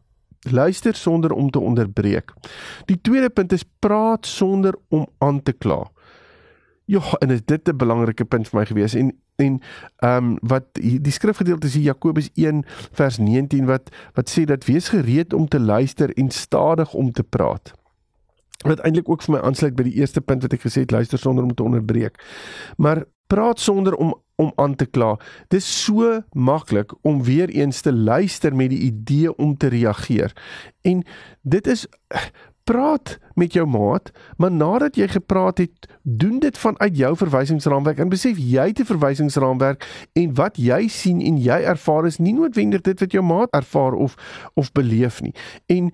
Luister 0.47 0.95
sonder 0.95 1.33
om 1.35 1.49
te 1.51 1.59
onderbreek. 1.59 2.31
Die 2.87 2.99
tweede 3.01 3.29
punt 3.29 3.51
is 3.51 3.65
praat 3.83 4.25
sonder 4.25 4.77
om 4.87 5.07
aan 5.19 5.41
te 5.43 5.51
kla. 5.51 5.83
Ja, 6.89 7.01
en 7.19 7.29
is 7.29 7.43
dit 7.45 7.67
'n 7.67 7.77
belangrike 7.77 8.25
punt 8.25 8.47
vir 8.47 8.59
my 8.59 8.65
gewees 8.65 8.95
en 8.95 9.13
en 9.39 9.61
ehm 9.97 10.23
um, 10.23 10.37
wat 10.41 10.65
die 10.73 11.11
skrifgedeelte 11.11 11.67
is 11.67 11.73
Jakobus 11.73 12.29
1 12.33 12.63
vers 12.91 13.17
19 13.17 13.65
wat 13.65 13.89
wat 14.13 14.29
sê 14.29 14.43
dat 14.43 14.65
wees 14.65 14.89
gereed 14.89 15.33
om 15.33 15.47
te 15.47 15.59
luister 15.59 16.13
en 16.17 16.29
stadig 16.29 16.93
om 16.93 17.11
te 17.11 17.23
praat 17.23 17.73
wat 18.67 18.79
eintlik 18.83 19.09
ook 19.09 19.23
vir 19.23 19.37
my 19.37 19.43
aansluit 19.47 19.75
by 19.75 19.85
die 19.87 19.99
eerste 20.01 20.21
punt 20.21 20.43
wat 20.43 20.53
ek 20.53 20.65
gesê 20.67 20.83
het 20.83 20.91
luister 20.91 21.19
sonder 21.19 21.43
om 21.43 21.53
te 21.55 21.63
onderbreek. 21.63 22.19
Maar 22.77 23.05
praat 23.27 23.59
sonder 23.59 23.95
om 23.95 24.15
om 24.39 24.53
aan 24.55 24.75
te 24.79 24.85
kla. 24.87 25.17
Dis 25.51 25.67
so 25.83 26.21
maklik 26.31 26.93
om 27.03 27.23
weer 27.23 27.49
eens 27.51 27.81
te 27.81 27.91
luister 27.93 28.55
met 28.55 28.69
die 28.71 28.79
idee 28.87 29.35
om 29.35 29.57
te 29.57 29.67
reageer. 29.67 30.31
En 30.81 31.03
dit 31.41 31.67
is 31.67 31.87
praat 32.69 33.17
met 33.33 33.53
jou 33.53 33.65
maat, 33.67 34.11
maar 34.37 34.51
nadat 34.51 34.95
jy 34.99 35.07
gepraat 35.07 35.57
het, 35.57 35.87
doen 36.03 36.39
dit 36.39 36.57
vanuit 36.57 36.97
jou 36.97 37.11
verwysingsraamwerk 37.17 37.99
en 38.03 38.09
besef 38.11 38.37
jy 38.37 38.65
het 38.67 38.79
'n 38.79 38.85
verwysingsraamwerk 38.85 39.85
en 40.13 40.33
wat 40.35 40.57
jy 40.57 40.87
sien 40.87 41.21
en 41.21 41.37
jy 41.37 41.59
ervaar 41.73 42.05
is 42.05 42.17
nie 42.17 42.33
noodwendig 42.33 42.81
dit 42.81 42.99
wat 42.99 43.11
jou 43.11 43.23
maat 43.23 43.49
ervaar 43.51 43.93
of 43.93 44.15
of 44.53 44.71
beleef 44.71 45.21
nie. 45.21 45.33
En 45.65 45.91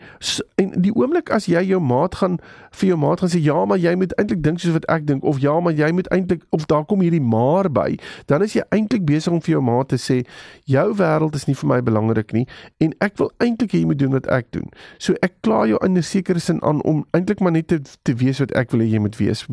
en 0.55 0.81
die 0.81 0.95
oomblik 0.95 1.29
as 1.29 1.45
jy 1.45 1.61
jou 1.63 1.81
maat 1.81 2.15
gaan 2.15 2.39
vir 2.71 2.87
jou 2.87 2.97
maat 2.97 3.19
gaan 3.19 3.29
sê 3.29 3.39
ja, 3.43 3.65
maar 3.65 3.77
jy 3.77 3.95
moet 3.95 4.13
eintlik 4.17 4.43
dink 4.43 4.59
soos 4.59 4.73
wat 4.73 4.85
ek 4.85 5.07
dink 5.07 5.23
of 5.23 5.39
ja, 5.39 5.59
maar 5.59 5.73
jy 5.73 5.91
moet 5.91 6.07
eintlik 6.07 6.43
of 6.49 6.65
daar 6.65 6.85
kom 6.85 7.01
hierdie 7.01 7.21
maar 7.21 7.71
by, 7.71 7.97
dan 8.25 8.41
is 8.41 8.53
jy 8.53 8.63
eintlik 8.69 9.05
besig 9.05 9.33
om 9.33 9.41
vir 9.41 9.51
jou 9.51 9.61
maat 9.61 9.87
te 9.87 9.95
sê 9.95 10.25
jou 10.63 10.93
wêreld 10.93 11.35
is 11.35 11.47
nie 11.47 11.55
vir 11.55 11.67
my 11.67 11.81
belangrik 11.81 12.33
nie 12.33 12.47
en 12.77 12.93
ek 12.99 13.17
wil 13.17 13.31
eintlik 13.37 13.71
hê 13.71 13.79
jy 13.79 13.85
moet 13.85 13.99
doen 13.99 14.11
wat 14.11 14.27
ek 14.27 14.51
doen. 14.51 14.69
So 14.97 15.13
ek 15.21 15.33
kla 15.41 15.65
jou 15.67 15.77
in 15.83 15.97
'n 15.97 16.03
sekere 16.03 16.39
sin 16.39 16.59
aan 16.65 16.81
om 16.83 17.05
eintlik 17.15 17.39
maar 17.39 17.55
net 17.55 17.67
te, 17.71 17.79
te 18.01 18.15
wees 18.19 18.41
wat 18.43 18.53
ek 18.57 18.73
wil 18.73 18.83
hê 18.83 18.89
jy 18.95 19.01
moet 19.05 19.17
wees. 19.21 19.45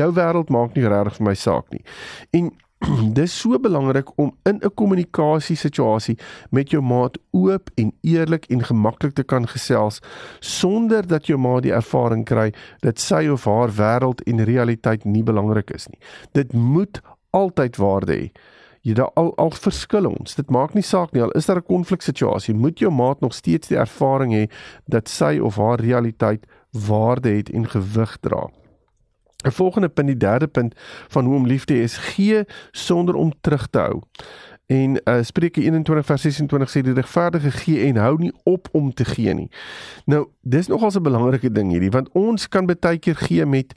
Jou 0.00 0.10
wêreld 0.16 0.52
maak 0.52 0.76
nie 0.76 0.88
regtig 0.88 1.20
vir 1.20 1.28
my 1.30 1.34
saak 1.38 1.68
nie. 1.74 1.84
En 2.32 2.50
dis 3.18 3.34
so 3.40 3.58
belangrik 3.58 4.10
om 4.18 4.32
in 4.48 4.58
'n 4.60 4.74
kommunikasie 4.74 5.56
situasie 5.56 6.18
met 6.50 6.70
jou 6.70 6.82
maat 6.82 7.18
oop 7.30 7.70
en 7.74 7.92
eerlik 8.00 8.44
en 8.44 8.64
gemaklik 8.64 9.14
te 9.14 9.22
kan 9.22 9.48
gesels 9.48 10.00
sonder 10.40 11.06
dat 11.06 11.26
jou 11.26 11.38
maat 11.38 11.62
die 11.62 11.74
ervaring 11.74 12.24
kry 12.24 12.52
dat 12.80 12.98
sy 12.98 13.28
of 13.28 13.44
haar 13.44 13.70
wêreld 13.70 14.22
en 14.26 14.44
realiteit 14.44 15.04
nie 15.04 15.22
belangrik 15.22 15.70
is 15.70 15.86
nie. 15.88 15.98
Dit 16.32 16.52
moet 16.52 17.00
altyd 17.30 17.76
waarde 17.76 18.12
hê. 18.12 18.30
Jy 18.82 18.94
daar 18.98 19.12
al 19.14 19.30
al 19.38 19.52
verskil 19.54 20.08
ons. 20.10 20.34
Dit 20.34 20.50
maak 20.50 20.74
nie 20.74 20.82
saak 20.82 21.12
nie 21.12 21.22
al 21.22 21.30
is 21.38 21.46
daar 21.46 21.56
'n 21.56 21.70
konfliksituasie, 21.70 22.54
moet 22.54 22.78
jou 22.78 22.90
maat 22.90 23.20
nog 23.20 23.34
steeds 23.34 23.68
die 23.68 23.78
ervaring 23.78 24.32
hê 24.32 24.50
dat 24.86 25.08
sy 25.08 25.38
of 25.38 25.56
haar 25.56 25.80
realiteit 25.80 26.46
waarde 26.70 27.28
het 27.28 27.50
en 27.50 27.68
gewig 27.68 28.16
dra. 28.20 28.48
'n 29.44 29.50
Volgende 29.50 29.88
punt, 29.88 30.06
die 30.06 30.16
derde 30.16 30.46
punt 30.46 30.74
van 31.08 31.24
hoe 31.24 31.34
om 31.34 31.46
lief 31.46 31.64
te 31.64 31.74
hê 31.74 31.82
is 31.82 31.96
gee 31.96 32.44
sonder 32.70 33.14
om 33.14 33.32
terug 33.40 33.66
te 33.70 33.78
hou. 33.78 34.02
En 34.66 35.00
uh, 35.04 35.22
Spreuke 35.22 35.60
21 35.60 36.06
vers 36.06 36.22
26 36.22 36.70
sê 36.70 36.80
die 36.80 36.94
regverdige 36.94 37.50
gee 37.50 37.86
en 37.88 37.96
hou 37.96 38.14
nie 38.18 38.32
op 38.48 38.68
om 38.72 38.92
te 38.94 39.04
gee 39.04 39.34
nie. 39.34 39.48
Nou, 40.06 40.28
dis 40.40 40.66
nogals 40.66 40.96
'n 40.96 41.02
belangrike 41.02 41.52
ding 41.52 41.70
hierdie 41.70 41.90
want 41.90 42.08
ons 42.12 42.48
kan 42.48 42.66
baie 42.66 42.98
keer 42.98 43.16
gee 43.16 43.46
met 43.46 43.74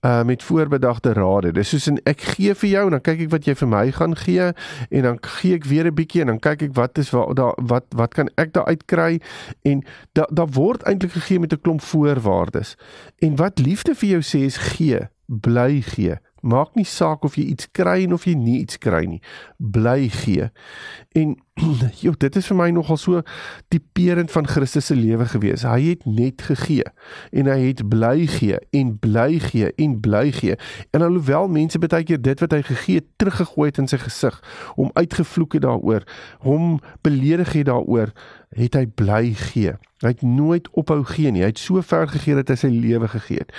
uh 0.00 0.22
met 0.24 0.42
voorbedagte 0.42 1.12
rade. 1.12 1.52
Dis 1.52 1.68
soos 1.68 1.86
en 1.86 1.98
ek 2.04 2.20
gee 2.20 2.54
vir 2.54 2.70
jou 2.70 2.84
en 2.84 2.90
dan 2.90 3.00
kyk 3.00 3.20
ek 3.20 3.30
wat 3.30 3.44
jy 3.44 3.54
vir 3.54 3.68
my 3.68 3.90
gaan 3.92 4.16
gee 4.16 4.52
en 4.90 5.02
dan 5.02 5.18
gee 5.22 5.54
ek 5.54 5.64
weer 5.64 5.86
'n 5.86 5.94
bietjie 5.94 6.20
en 6.20 6.26
dan 6.26 6.38
kyk 6.38 6.62
ek 6.62 6.74
wat 6.74 6.98
is 6.98 7.10
wat 7.10 7.36
daar 7.36 7.54
wat 7.56 7.84
wat 7.96 8.14
kan 8.14 8.28
ek 8.36 8.52
daar 8.52 8.66
uitkry 8.66 9.20
en 9.62 9.82
daar 10.12 10.28
da 10.30 10.46
word 10.46 10.82
eintlik 10.82 11.12
gegee 11.12 11.40
met 11.40 11.52
'n 11.52 11.60
klomp 11.60 11.82
voorwaardes. 11.82 12.76
En 13.18 13.36
wat 13.36 13.58
liefde 13.58 13.94
vir 13.94 14.08
jou 14.08 14.22
sê 14.22 14.44
is 14.44 14.56
gee, 14.56 15.08
bly 15.26 15.80
gee. 15.80 16.18
Maak 16.46 16.76
nie 16.78 16.86
saak 16.86 17.24
of 17.26 17.34
jy 17.38 17.48
iets 17.50 17.66
kry 17.74 18.06
of 18.14 18.26
jy 18.28 18.36
nie 18.38 18.60
iets 18.62 18.78
kry 18.78 19.02
nie. 19.08 19.20
Bly 19.58 20.06
gee. 20.14 20.46
En 21.18 21.34
joh, 22.02 22.14
dit 22.20 22.36
is 22.36 22.48
vir 22.50 22.58
my 22.58 22.68
nogal 22.74 22.98
so 23.00 23.22
tipeerend 23.72 24.30
van 24.30 24.46
Christus 24.46 24.90
se 24.90 24.96
lewe 24.96 25.26
gewees. 25.32 25.64
Hy 25.66 25.80
het 25.90 26.04
net 26.06 26.44
gegee 26.46 26.84
en 27.32 27.50
hy 27.50 27.58
het 27.64 27.82
bly 27.90 28.28
gee 28.30 28.60
en 28.76 28.94
bly 29.02 29.40
gee 29.42 29.72
en 29.74 29.98
bly 30.04 30.30
gee. 30.36 30.58
En 30.94 31.06
alhoewel 31.06 31.48
mense 31.52 31.80
baie 31.82 32.06
keer 32.06 32.22
dit 32.22 32.44
wat 32.44 32.54
hy 32.54 32.62
gegee 32.70 33.00
het 33.00 33.08
teruggegooi 33.18 33.70
het 33.70 33.82
in 33.82 33.90
sy 33.90 33.98
gesig, 34.04 34.36
hom 34.78 34.92
uitgevloek 34.94 35.58
het 35.58 35.66
daaroor, 35.66 36.06
hom 36.44 36.76
beledig 37.06 37.56
het 37.56 37.70
daaroor, 37.72 38.12
het 38.54 38.74
hy 38.74 38.86
bly 38.86 39.32
gee. 39.34 39.74
Hy 40.04 40.12
het 40.12 40.22
nooit 40.22 40.68
ophou 40.76 41.00
gee 41.08 41.30
nie. 41.32 41.42
Hy 41.42 41.50
het 41.54 41.60
so 41.62 41.80
ver 41.82 42.08
gegee 42.08 42.36
dat 42.38 42.52
hy 42.52 42.58
sy 42.60 42.70
lewe 42.72 43.08
gegee 43.08 43.42
het. 43.42 43.52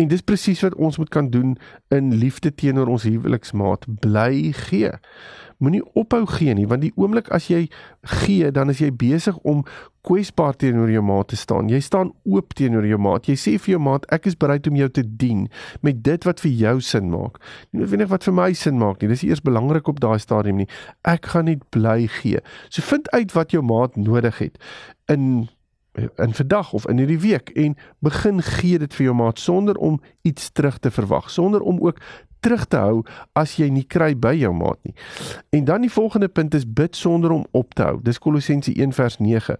En 0.00 0.08
dis 0.08 0.24
presies 0.24 0.62
wat 0.64 0.74
ons 0.74 0.98
moet 0.98 1.12
kan 1.12 1.30
doen 1.30 1.54
in 1.94 2.14
liefde 2.16 2.54
teenoor 2.54 2.90
ons 2.92 3.06
huweliksmaat, 3.08 3.86
bly 4.00 4.52
gee. 4.66 4.94
Moenie 5.62 5.82
ophou 5.94 6.24
gee 6.26 6.54
nie, 6.58 6.66
want 6.66 6.82
die 6.82 6.92
oomblik 6.98 7.28
as 7.34 7.46
jy 7.50 7.68
gee, 8.24 8.50
dan 8.50 8.72
is 8.72 8.80
jy 8.82 8.90
besig 8.98 9.36
om 9.46 9.62
kwesbaar 10.02 10.56
teenoor 10.58 10.90
jou 10.90 11.02
maat 11.06 11.30
te 11.30 11.38
staan. 11.38 11.70
Jy 11.70 11.78
staan 11.86 12.10
oop 12.26 12.56
teenoor 12.58 12.86
jou 12.88 12.98
maat. 12.98 13.28
Jy 13.30 13.36
sê 13.38 13.54
vir 13.62 13.76
jou 13.76 13.82
maat, 13.86 14.08
ek 14.14 14.26
is 14.32 14.38
bereid 14.38 14.66
om 14.66 14.80
jou 14.80 14.88
te 14.90 15.04
dien 15.06 15.46
met 15.86 16.02
dit 16.02 16.26
wat 16.26 16.42
vir 16.42 16.50
jou 16.64 16.74
sin 16.82 17.12
maak. 17.12 17.38
Nie 17.70 17.84
noodwendig 17.84 18.10
wat 18.10 18.26
vir 18.26 18.36
my 18.40 18.50
sin 18.58 18.80
maak 18.82 18.98
nie. 18.98 19.12
Dis 19.12 19.22
eers 19.28 19.44
belangrik 19.46 19.90
op 19.92 20.02
daai 20.02 20.18
stadium 20.22 20.58
nie. 20.64 20.68
Ek 21.06 21.30
gaan 21.30 21.46
net 21.46 21.62
bly 21.70 22.08
gee. 22.20 22.42
So 22.68 22.82
vind 22.82 23.10
uit 23.14 23.34
wat 23.38 23.54
jou 23.54 23.62
maat 23.62 23.94
nodig 24.00 24.42
het 24.42 24.58
in 25.12 25.46
in 25.92 26.32
vandag 26.32 26.72
of 26.72 26.86
in 26.88 26.96
hierdie 26.96 27.20
week 27.20 27.50
en 27.52 27.74
begin 28.00 28.40
gee 28.42 28.78
dit 28.80 28.94
vir 28.96 29.10
jou 29.10 29.14
maat 29.14 29.38
sonder 29.38 29.76
om 29.76 29.98
iets 30.24 30.50
terug 30.56 30.78
te 30.78 30.90
verwag, 30.90 31.28
sonder 31.30 31.60
om 31.60 31.80
ook 31.84 32.00
terug 32.42 32.66
te 32.68 32.80
hou 32.82 33.02
as 33.38 33.54
jy 33.60 33.68
nie 33.72 33.84
kry 33.86 34.12
by 34.18 34.34
jou 34.36 34.52
maat 34.56 34.80
nie. 34.86 34.94
En 35.54 35.66
dan 35.68 35.86
die 35.86 35.92
volgende 35.92 36.28
punt 36.28 36.54
is 36.58 36.66
bid 36.66 36.96
sonder 36.98 37.34
om 37.34 37.46
op 37.56 37.74
te 37.78 37.86
hou. 37.86 38.00
Dis 38.02 38.20
Kolossense 38.22 38.74
1 38.74 38.96
vers 38.98 39.18
9 39.22 39.58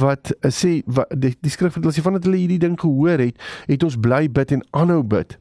wat 0.00 0.32
uh, 0.34 0.52
sê 0.52 0.78
wat, 0.86 1.10
die, 1.10 1.34
die 1.40 1.52
skrif 1.52 1.74
wat 1.74 1.84
hulle 1.84 1.96
sê 1.96 2.04
van 2.04 2.18
dat 2.18 2.28
hulle 2.28 2.42
hierdie 2.42 2.62
ding 2.62 2.78
gehoor 2.80 3.22
het, 3.22 3.40
het 3.68 3.86
ons 3.86 3.98
bly 4.00 4.26
bid 4.30 4.54
en 4.58 4.64
aanhou 4.76 5.02
bid. 5.16 5.38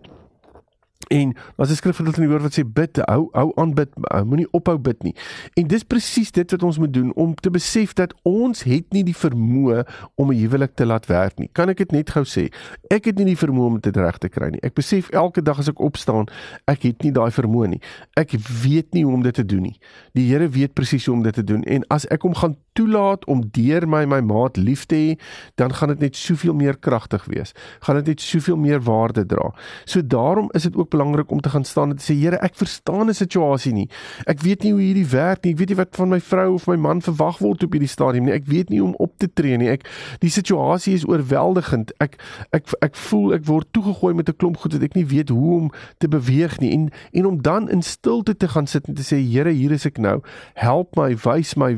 En 1.13 1.33
as 1.61 1.69
die 1.69 1.77
skrif 1.77 1.99
vertel 1.99 2.17
in 2.17 2.25
die 2.25 2.31
woord 2.31 2.47
wat 2.47 2.55
sê 2.57 2.63
bid, 2.65 2.97
hou 3.05 3.27
hou 3.37 3.49
aan 3.61 3.73
bid, 3.77 3.91
moenie 4.25 4.47
ophou 4.57 4.75
bid 4.81 5.03
nie. 5.05 5.13
En 5.59 5.67
dis 5.69 5.85
presies 5.85 6.33
dit 6.33 6.55
wat 6.55 6.65
ons 6.65 6.79
moet 6.81 6.93
doen 6.93 7.11
om 7.19 7.35
te 7.37 7.51
besef 7.53 7.93
dat 7.99 8.15
ons 8.27 8.65
het 8.65 8.87
nie 8.95 9.03
die 9.05 9.15
vermoë 9.17 9.83
om 10.17 10.31
'n 10.31 10.39
huwelik 10.39 10.73
te 10.75 10.85
laat 10.85 11.05
werk 11.05 11.37
nie. 11.39 11.49
Kan 11.53 11.69
ek 11.69 11.77
dit 11.77 11.91
net 11.91 12.09
gou 12.09 12.23
sê? 12.23 12.49
Ek 12.89 13.05
het 13.05 13.17
nie 13.17 13.25
die 13.25 13.37
vermoë 13.37 13.65
om 13.65 13.79
dit 13.79 13.97
reg 13.97 14.17
te 14.17 14.29
kry 14.29 14.49
nie. 14.49 14.61
Ek 14.63 14.73
besef 14.73 15.09
elke 15.09 15.41
dag 15.41 15.59
as 15.59 15.69
ek 15.69 15.79
opstaan, 15.79 16.25
ek 16.67 16.83
het 16.83 17.03
nie 17.03 17.11
daai 17.11 17.31
vermoë 17.31 17.67
nie. 17.67 17.81
Ek 18.17 18.31
weet 18.63 18.93
nie 18.93 19.03
hoe 19.03 19.13
om 19.13 19.23
dit 19.23 19.33
te 19.33 19.45
doen 19.45 19.61
nie. 19.61 19.79
Die 20.13 20.27
Here 20.33 20.49
weet 20.49 20.73
presies 20.73 21.05
hoe 21.05 21.15
om 21.15 21.23
dit 21.23 21.33
te 21.33 21.43
doen 21.43 21.63
en 21.63 21.83
as 21.89 22.05
ek 22.07 22.21
hom 22.21 22.33
gaan 22.33 22.55
toelaat 22.73 23.25
om 23.25 23.43
deur 23.51 23.87
my 23.87 24.05
my 24.05 24.21
maat 24.21 24.57
lief 24.57 24.85
te 24.85 24.95
hê, 24.95 25.19
dan 25.55 25.73
gaan 25.73 25.89
dit 25.89 25.99
net 25.99 26.15
soveel 26.15 26.53
meer 26.53 26.77
kragtig 26.77 27.25
wees. 27.25 27.53
Gaan 27.79 27.95
dit 27.95 28.05
net 28.05 28.21
soveel 28.21 28.57
meer 28.57 28.81
waarde 28.81 29.25
dra. 29.25 29.53
So 29.85 30.01
daarom 30.01 30.49
is 30.53 30.63
dit 30.63 30.75
ook 30.75 30.89
belangrik 30.89 31.02
om 31.11 31.41
te 31.41 31.49
gaan 31.49 31.63
staan 31.63 31.89
en 31.89 31.97
te 31.97 32.13
sê 32.13 32.15
Here, 32.15 32.37
ek 32.41 32.55
verstaan 32.55 33.09
'n 33.09 33.13
situasie 33.13 33.73
nie. 33.73 33.89
Ek 34.25 34.41
weet 34.41 34.63
nie 34.63 34.71
hoe 34.71 34.81
hierdie 34.81 35.07
werk 35.07 35.43
nie. 35.43 35.51
Ek 35.53 35.57
weet 35.57 35.69
nie 35.69 35.75
wat 35.75 35.95
van 35.95 36.09
my 36.09 36.19
vrou 36.19 36.53
of 36.53 36.67
my 36.67 36.75
man 36.75 37.01
verwag 37.01 37.37
word 37.39 37.63
op 37.63 37.71
hierdie 37.71 37.89
stadium 37.89 38.25
nie. 38.25 38.33
Ek 38.33 38.45
weet 38.45 38.69
nie 38.69 38.79
hoe 38.79 38.87
om 38.87 38.95
op 38.97 39.17
te 39.17 39.27
tree 39.33 39.57
nie. 39.57 39.69
Ek 39.69 39.89
die 40.19 40.29
situasie 40.29 40.93
is 40.93 41.05
oorweldigend. 41.07 41.91
Ek 41.99 42.17
ek 42.51 42.71
ek 42.81 42.95
voel 42.95 43.33
ek 43.33 43.45
word 43.45 43.67
toegegooi 43.71 44.13
met 44.13 44.29
'n 44.29 44.35
klomp 44.37 44.57
goed 44.57 44.73
wat 44.73 44.83
ek 44.83 44.95
nie 44.95 45.05
weet 45.05 45.29
hoe 45.29 45.61
om 45.61 45.71
te 45.97 46.07
beweeg 46.07 46.59
nie 46.59 46.71
en 46.71 46.89
en 47.11 47.25
om 47.25 47.41
dan 47.41 47.69
in 47.69 47.81
stilte 47.81 48.37
te 48.37 48.47
gaan 48.47 48.67
sit 48.67 48.87
en 48.87 48.93
te 48.93 49.03
sê 49.03 49.19
Here, 49.33 49.49
hier 49.49 49.71
is 49.71 49.85
ek 49.85 49.97
nou. 49.97 50.21
Help 50.53 50.95
my, 50.95 51.15
wys 51.15 51.55
my, 51.55 51.77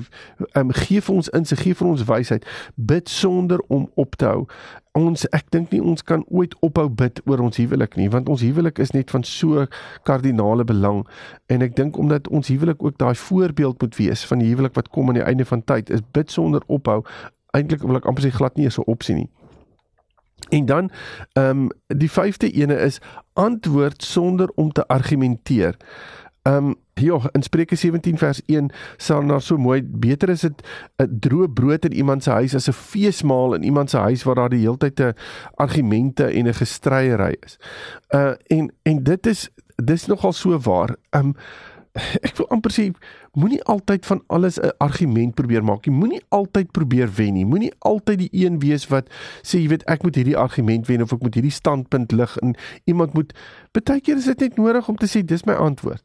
um, 0.54 0.72
gee 0.72 1.02
vir 1.02 1.16
ons 1.16 1.30
insig, 1.30 1.62
gee 1.62 1.74
vir 1.74 1.88
ons 1.88 2.04
wysheid. 2.04 2.46
Bid 2.76 3.10
sonder 3.10 3.60
om 3.68 3.90
op 3.96 4.16
te 4.16 4.26
hou 4.26 4.48
ons 4.96 5.26
ek 5.36 5.50
dink 5.52 5.72
nie 5.72 5.82
ons 5.82 6.04
kan 6.04 6.24
ooit 6.32 6.56
ophou 6.64 6.88
bid 6.90 7.20
oor 7.26 7.42
ons 7.44 7.58
huwelik 7.60 7.98
nie 8.00 8.08
want 8.10 8.30
ons 8.32 8.42
huwelik 8.42 8.80
is 8.80 8.94
net 8.96 9.12
van 9.12 9.24
so 9.28 9.68
kardinale 10.04 10.64
belang. 10.64 11.04
En 11.52 11.62
ek 11.62 11.76
dink 11.76 11.98
omdat 11.98 12.28
ons 12.28 12.48
huwelik 12.48 12.84
ook 12.84 12.98
daai 12.98 13.16
voorbeeld 13.16 13.82
moet 13.82 13.96
wees 13.96 14.26
van 14.26 14.40
die 14.40 14.50
huwelik 14.54 14.76
wat 14.76 14.90
kom 14.90 15.10
aan 15.12 15.20
die 15.20 15.28
einde 15.28 15.46
van 15.46 15.64
tyd 15.64 15.90
is 15.90 16.06
bid 16.16 16.32
sonder 16.32 16.64
ophou 16.68 17.04
eintlik 17.56 17.84
wil 17.84 18.00
ek 18.00 18.08
amper 18.10 18.28
sê 18.28 18.32
glad 18.36 18.58
nie 18.58 18.68
'n 18.68 18.72
so 18.72 18.84
opsie 18.88 19.16
nie. 19.16 19.30
En 20.50 20.66
dan 20.66 20.92
ehm 21.34 21.50
um, 21.50 21.70
die 21.88 22.12
vyfde 22.12 22.52
ene 22.52 22.76
is 22.76 23.00
antwoord 23.34 24.04
sonder 24.04 24.50
om 24.56 24.72
te 24.72 24.88
argumenteer 24.88 25.78
Ehm 26.46 26.66
um, 26.66 26.76
ja, 26.94 27.20
in 27.32 27.44
Spreuke 27.44 27.76
17 27.76 28.18
vers 28.18 28.42
1 28.46 28.72
staan 28.98 29.28
daar 29.28 29.42
so 29.42 29.58
mooi: 29.58 29.84
Beter 29.84 30.30
is 30.30 30.42
dit 30.42 30.68
'n 30.98 31.18
droë 31.20 31.48
brood 31.54 31.86
in 31.86 31.94
iemand 31.94 32.24
se 32.24 32.30
huis 32.30 32.56
as 32.56 32.68
'n 32.68 32.72
feesmaal 32.72 33.54
in 33.54 33.64
iemand 33.64 33.90
se 33.90 33.98
huis 33.98 34.24
waar 34.24 34.36
daar 34.36 34.50
die 34.50 34.60
heeltyd 34.60 35.00
'n 35.00 35.16
argumente 35.56 36.26
en 36.26 36.48
'n 36.48 36.54
gestryery 36.54 37.38
is. 37.40 37.58
Uh 38.10 38.34
en 38.48 38.74
en 38.84 39.04
dit 39.04 39.26
is 39.28 39.50
dis 39.76 40.06
nogal 40.06 40.34
so 40.34 40.60
waar. 40.60 40.96
Ehm 41.10 41.26
um, 41.26 41.36
ek 42.28 42.36
wil 42.38 42.50
amper 42.52 42.72
sê 42.72 42.92
moenie 43.34 43.64
altyd 43.64 44.06
van 44.06 44.24
alles 44.28 44.60
'n 44.60 44.72
argument 44.78 45.34
probeer 45.36 45.64
maak 45.64 45.86
nie. 45.86 45.96
Moenie 45.96 46.24
altyd 46.30 46.72
probeer 46.72 47.10
wen 47.16 47.34
nie. 47.34 47.46
Moenie 47.46 47.74
altyd 47.80 48.18
die 48.18 48.46
een 48.46 48.60
wees 48.60 48.88
wat 48.88 49.10
sê 49.42 49.60
jy 49.60 49.68
weet 49.68 49.84
ek 49.84 50.04
moet 50.04 50.16
hierdie 50.16 50.38
argument 50.38 50.88
wen 50.88 51.02
of 51.02 51.14
ek 51.14 51.22
moet 51.22 51.34
hierdie 51.34 51.52
standpunt 51.52 52.12
lig 52.12 52.38
en 52.38 52.56
iemand 52.84 53.14
moet 53.14 53.34
baie 53.72 54.02
keer 54.02 54.18
is 54.18 54.26
dit 54.26 54.40
net 54.40 54.58
nodig 54.58 54.88
om 54.88 54.96
te 54.96 55.08
sê 55.08 55.26
dis 55.26 55.46
my 55.46 55.54
antwoord. 55.54 56.04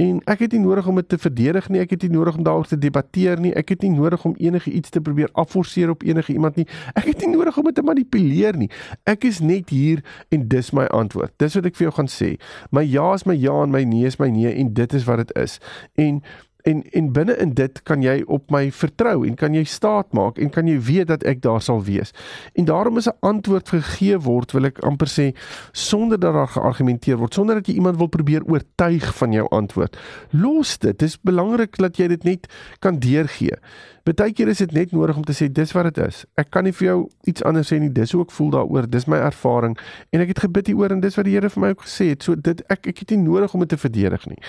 En 0.00 0.20
ek 0.32 0.46
het 0.46 0.54
nie 0.56 0.62
nodig 0.62 0.86
om 0.88 0.96
dit 0.96 1.08
te 1.08 1.18
verdedig 1.20 1.68
nie, 1.68 1.80
ek 1.82 1.90
het 1.92 2.04
nie 2.06 2.12
nodig 2.14 2.36
om 2.38 2.44
daaroor 2.46 2.68
te 2.70 2.78
debatteer 2.80 3.40
nie, 3.40 3.52
ek 3.58 3.74
het 3.74 3.82
nie 3.84 3.92
nodig 3.92 4.24
om 4.24 4.34
enige 4.40 4.72
iets 4.72 4.92
te 4.94 5.02
probeer 5.04 5.28
afforceer 5.32 5.92
op 5.92 6.04
enige 6.06 6.32
iemand 6.32 6.56
nie. 6.56 6.66
Ek 6.94 7.10
het 7.10 7.20
nie 7.20 7.34
nodig 7.34 7.58
om 7.60 7.68
dit 7.68 7.76
te 7.76 7.84
manipuleer 7.84 8.56
nie. 8.56 8.70
Ek 9.04 9.26
is 9.28 9.42
net 9.44 9.68
hier 9.68 10.00
en 10.32 10.46
dis 10.48 10.72
my 10.76 10.86
antwoord. 10.96 11.34
Dis 11.42 11.58
wat 11.58 11.68
ek 11.68 11.76
vir 11.76 11.90
jou 11.90 11.96
gaan 11.98 12.08
sê. 12.08 12.30
My 12.72 12.84
ja 12.86 13.10
is 13.18 13.26
my 13.28 13.36
ja 13.36 13.58
en 13.60 13.74
my 13.74 13.84
nee 13.84 14.08
is 14.08 14.16
my 14.22 14.30
nee 14.32 14.54
en 14.54 14.72
dit 14.74 14.96
is 14.96 15.04
wat 15.08 15.20
dit 15.26 15.36
is. 15.36 15.58
En 16.00 16.22
en 16.62 16.82
en 16.92 17.12
binne 17.12 17.36
in 17.36 17.54
dit 17.54 17.82
kan 17.82 18.02
jy 18.02 18.22
op 18.26 18.50
my 18.50 18.70
vertrou 18.70 19.26
en 19.26 19.34
kan 19.34 19.54
jy 19.54 19.64
staat 19.64 20.12
maak 20.16 20.38
en 20.38 20.50
kan 20.50 20.66
jy 20.66 20.78
weet 20.80 21.10
dat 21.12 21.24
ek 21.28 21.42
daar 21.42 21.62
sal 21.62 21.82
wees. 21.84 22.12
En 22.54 22.64
daarom 22.64 22.96
is 22.96 23.08
'n 23.08 23.16
antwoord 23.20 23.68
gegee 23.68 24.18
word, 24.18 24.52
wil 24.52 24.64
ek 24.64 24.78
amper 24.78 25.08
sê, 25.08 25.36
sonder 25.72 26.18
dat 26.18 26.34
daar 26.34 26.48
geargumenteer 26.48 27.16
word, 27.16 27.34
sonder 27.34 27.54
dat 27.54 27.66
jy 27.66 27.74
iemand 27.74 27.96
wil 27.96 28.08
probeer 28.08 28.42
oortuig 28.44 29.14
van 29.14 29.32
jou 29.32 29.48
antwoord. 29.48 29.96
Los 30.30 30.78
dit. 30.78 30.98
Dit 30.98 31.08
is 31.08 31.20
belangrik 31.20 31.76
dat 31.76 31.96
jy 31.96 32.08
dit 32.08 32.24
net 32.24 32.46
kan 32.78 32.98
deurgee. 32.98 33.56
Partykeer 34.04 34.48
is 34.48 34.58
dit 34.58 34.72
net 34.72 34.92
nodig 34.92 35.16
om 35.16 35.24
te 35.24 35.34
sê 35.36 35.48
dis 35.52 35.72
wat 35.76 35.90
dit 35.90 36.00
is. 36.06 36.22
Ek 36.40 36.50
kan 36.54 36.64
nie 36.64 36.72
vir 36.72 36.86
jou 36.86 36.98
iets 37.28 37.44
anders 37.46 37.68
sê 37.72 37.78
nie. 37.80 37.90
Dis 37.92 38.14
hoe 38.16 38.22
ek 38.24 38.32
voel 38.34 38.50
daaroor. 38.56 38.88
Dis 38.90 39.06
my 39.10 39.20
ervaring 39.26 39.76
en 40.10 40.24
ek 40.24 40.34
het 40.34 40.42
gebid 40.46 40.72
hieroor 40.72 40.94
en 40.96 41.04
dis 41.04 41.18
wat 41.18 41.28
die 41.28 41.36
Here 41.36 41.50
vir 41.52 41.62
my 41.62 41.72
ook 41.74 41.84
gesê 41.84 42.10
het. 42.14 42.24
So 42.26 42.34
dit 42.34 42.62
ek 42.72 42.88
ek 42.90 43.04
het 43.04 43.14
nie 43.14 43.22
nodig 43.22 43.54
om 43.54 43.64
dit 43.64 43.72
te 43.74 43.80
verdedig 43.80 44.26
nie. 44.30 44.40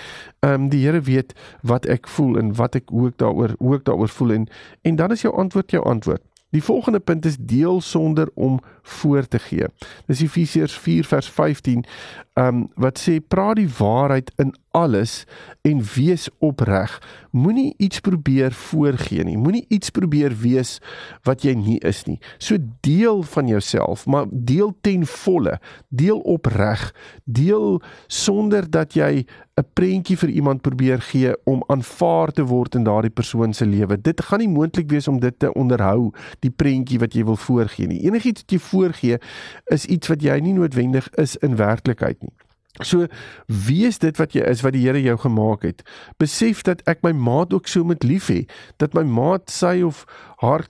Ehm 0.42 0.54
um, 0.54 0.70
die 0.72 0.84
Here 0.86 1.02
weet 1.02 1.36
wat 1.68 1.86
ek 1.86 2.08
voel 2.08 2.40
en 2.40 2.56
wat 2.58 2.80
ek 2.80 2.90
hoe 2.90 3.10
ek 3.12 3.20
daaroor 3.22 3.56
hoe 3.60 3.78
ek 3.78 3.88
daaroor 3.90 4.12
voel 4.20 4.38
en 4.40 4.50
en 4.88 4.96
dan 4.96 5.12
is 5.12 5.28
jou 5.28 5.34
antwoord 5.36 5.72
jou 5.72 5.84
antwoord. 5.84 6.24
Die 6.52 6.64
volgende 6.64 7.00
punt 7.00 7.26
is 7.26 7.38
deel 7.40 7.82
sonder 7.82 8.28
om 8.34 8.60
voor 8.82 9.28
te 9.28 9.40
gee. 9.40 9.68
Dis 10.06 10.22
Efesiërs 10.22 10.74
4 10.78 11.06
vers 11.06 11.30
15. 11.30 11.86
Ehm 12.34 12.48
um, 12.48 12.68
wat 12.76 13.00
sê 13.00 13.20
praat 13.28 13.56
die 13.56 13.70
waarheid 13.78 14.32
in 14.36 14.56
alles 14.72 15.26
en 15.62 15.82
wees 15.96 16.30
opreg. 16.40 17.02
Moenie 17.32 17.74
iets 17.78 18.00
probeer 18.00 18.52
voorgee 18.52 19.24
nie. 19.24 19.38
Moenie 19.38 19.66
iets 19.68 19.90
probeer 19.90 20.34
wees 20.42 20.80
wat 21.28 21.46
jy 21.46 21.54
nie 21.56 21.78
is 21.88 22.04
nie. 22.08 22.18
So 22.38 22.58
deel 22.86 23.24
van 23.24 23.48
jouself, 23.48 24.06
maar 24.06 24.26
deel 24.32 24.74
ten 24.82 25.06
volle. 25.06 25.60
Deel 25.90 26.20
opreg. 26.20 26.90
Deel 27.26 27.82
sonder 28.08 28.70
dat 28.70 28.94
jy 28.94 29.26
'n 29.58 29.68
prentjie 29.74 30.18
vir 30.18 30.30
iemand 30.30 30.62
probeer 30.62 31.02
gee 31.02 31.34
om 31.44 31.64
aanvaar 31.68 32.32
te 32.32 32.44
word 32.44 32.76
in 32.76 32.84
daardie 32.84 33.14
persoon 33.14 33.54
se 33.54 33.66
lewe. 33.66 34.02
Dit 34.02 34.22
gaan 34.22 34.40
nie 34.40 34.50
moontlik 34.50 34.90
wees 34.90 35.08
om 35.08 35.20
dit 35.20 35.40
te 35.40 35.54
onderhou, 35.54 36.12
die 36.40 36.52
prentjie 36.52 37.00
wat 37.00 37.14
jy 37.14 37.24
wil 37.24 37.36
voorgee 37.36 37.88
nie. 37.88 38.02
Enigiets 38.08 38.42
wat 38.42 38.52
jy 38.52 38.60
voorgee 38.60 39.18
is 39.66 39.86
iets 39.86 40.08
wat 40.08 40.22
jy 40.22 40.40
nie 40.40 40.54
noodwendig 40.54 41.10
is 41.10 41.36
in 41.36 41.56
werklikheid 41.56 42.22
nie. 42.22 42.34
So 42.80 43.08
wees 43.52 44.00
dit 44.00 44.16
wat 44.16 44.32
jy 44.32 44.46
is 44.48 44.62
wat 44.64 44.72
die 44.78 44.86
Here 44.86 45.02
jou 45.04 45.18
gemaak 45.20 45.66
het. 45.68 45.82
Besef 46.24 46.64
dat 46.64 46.80
ek 46.88 47.02
my 47.04 47.12
maat 47.12 47.52
ook 47.52 47.68
so 47.68 47.84
met 47.84 48.06
lief 48.08 48.30
hê, 48.32 48.46
dat 48.80 48.96
my 48.96 49.04
maat 49.04 49.52
sy 49.52 49.82
of 49.84 50.06
haar 50.42 50.64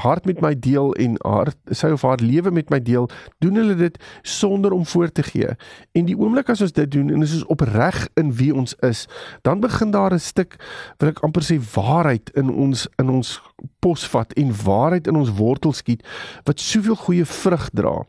hart 0.00 0.24
met 0.24 0.38
my 0.40 0.54
deel 0.54 0.94
en 1.02 1.18
haar 1.26 1.50
sy 1.76 1.90
of 1.92 2.06
haar 2.06 2.22
lewe 2.22 2.52
met 2.54 2.70
my 2.70 2.78
deel, 2.80 3.10
doen 3.42 3.58
hulle 3.58 3.74
dit 3.76 3.98
sonder 4.22 4.72
om 4.72 4.86
voor 4.86 5.10
te 5.12 5.26
gee. 5.26 5.50
En 5.92 6.06
die 6.06 6.16
oomblik 6.16 6.48
as 6.54 6.62
ons 6.64 6.72
dit 6.72 6.88
doen 6.90 7.10
en 7.10 7.20
ons 7.20 7.34
is 7.40 7.44
opreg 7.52 7.98
in 8.20 8.30
wie 8.38 8.54
ons 8.54 8.76
is, 8.86 9.04
dan 9.44 9.60
begin 9.60 9.90
daar 9.90 10.14
'n 10.14 10.22
stuk 10.22 10.56
wil 10.98 11.10
ek 11.10 11.20
amper 11.26 11.42
sê 11.42 11.58
waarheid 11.74 12.30
in 12.34 12.48
ons 12.48 12.86
in 12.96 13.10
ons 13.10 13.40
posvat 13.80 14.32
en 14.32 14.54
waarheid 14.64 15.06
in 15.06 15.16
ons 15.16 15.32
wortel 15.36 15.72
skiet 15.72 16.06
wat 16.44 16.60
soveel 16.60 16.96
goeie 16.96 17.24
vrug 17.24 17.68
dra. 17.72 18.06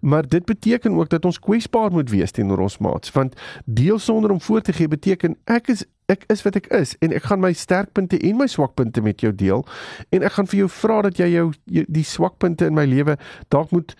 Maar 0.00 0.28
dit 0.28 0.44
beteken 0.44 0.92
ook 0.92 1.08
dat 1.08 1.24
ons 1.24 1.38
kwesbaar 1.38 1.90
moet 1.90 2.10
wees 2.10 2.30
teenoor 2.30 2.58
ons 2.58 2.75
maats, 2.78 3.12
want 3.12 3.34
deel 3.64 3.98
sonder 3.98 4.30
om 4.30 4.40
voor 4.40 4.60
te 4.60 4.72
gee 4.72 4.88
beteken 4.88 5.36
ek 5.44 5.68
is 5.68 5.84
ek 6.06 6.24
is 6.30 6.42
wat 6.46 6.56
ek 6.56 6.66
is 6.74 6.94
en 7.02 7.12
ek 7.12 7.26
gaan 7.26 7.42
my 7.42 7.52
sterkpunte 7.52 8.18
en 8.18 8.36
my 8.38 8.46
swakpunte 8.46 9.02
met 9.02 9.20
jou 9.20 9.32
deel 9.34 9.66
en 10.14 10.22
ek 10.22 10.36
gaan 10.38 10.46
vir 10.46 10.58
jou 10.58 10.68
vra 10.70 11.00
dat 11.08 11.18
jy 11.18 11.26
jou 11.32 11.46
die 11.66 12.06
swakpunte 12.06 12.68
in 12.70 12.78
my 12.78 12.86
lewe 12.86 13.16
dalk 13.50 13.74
moet 13.74 13.96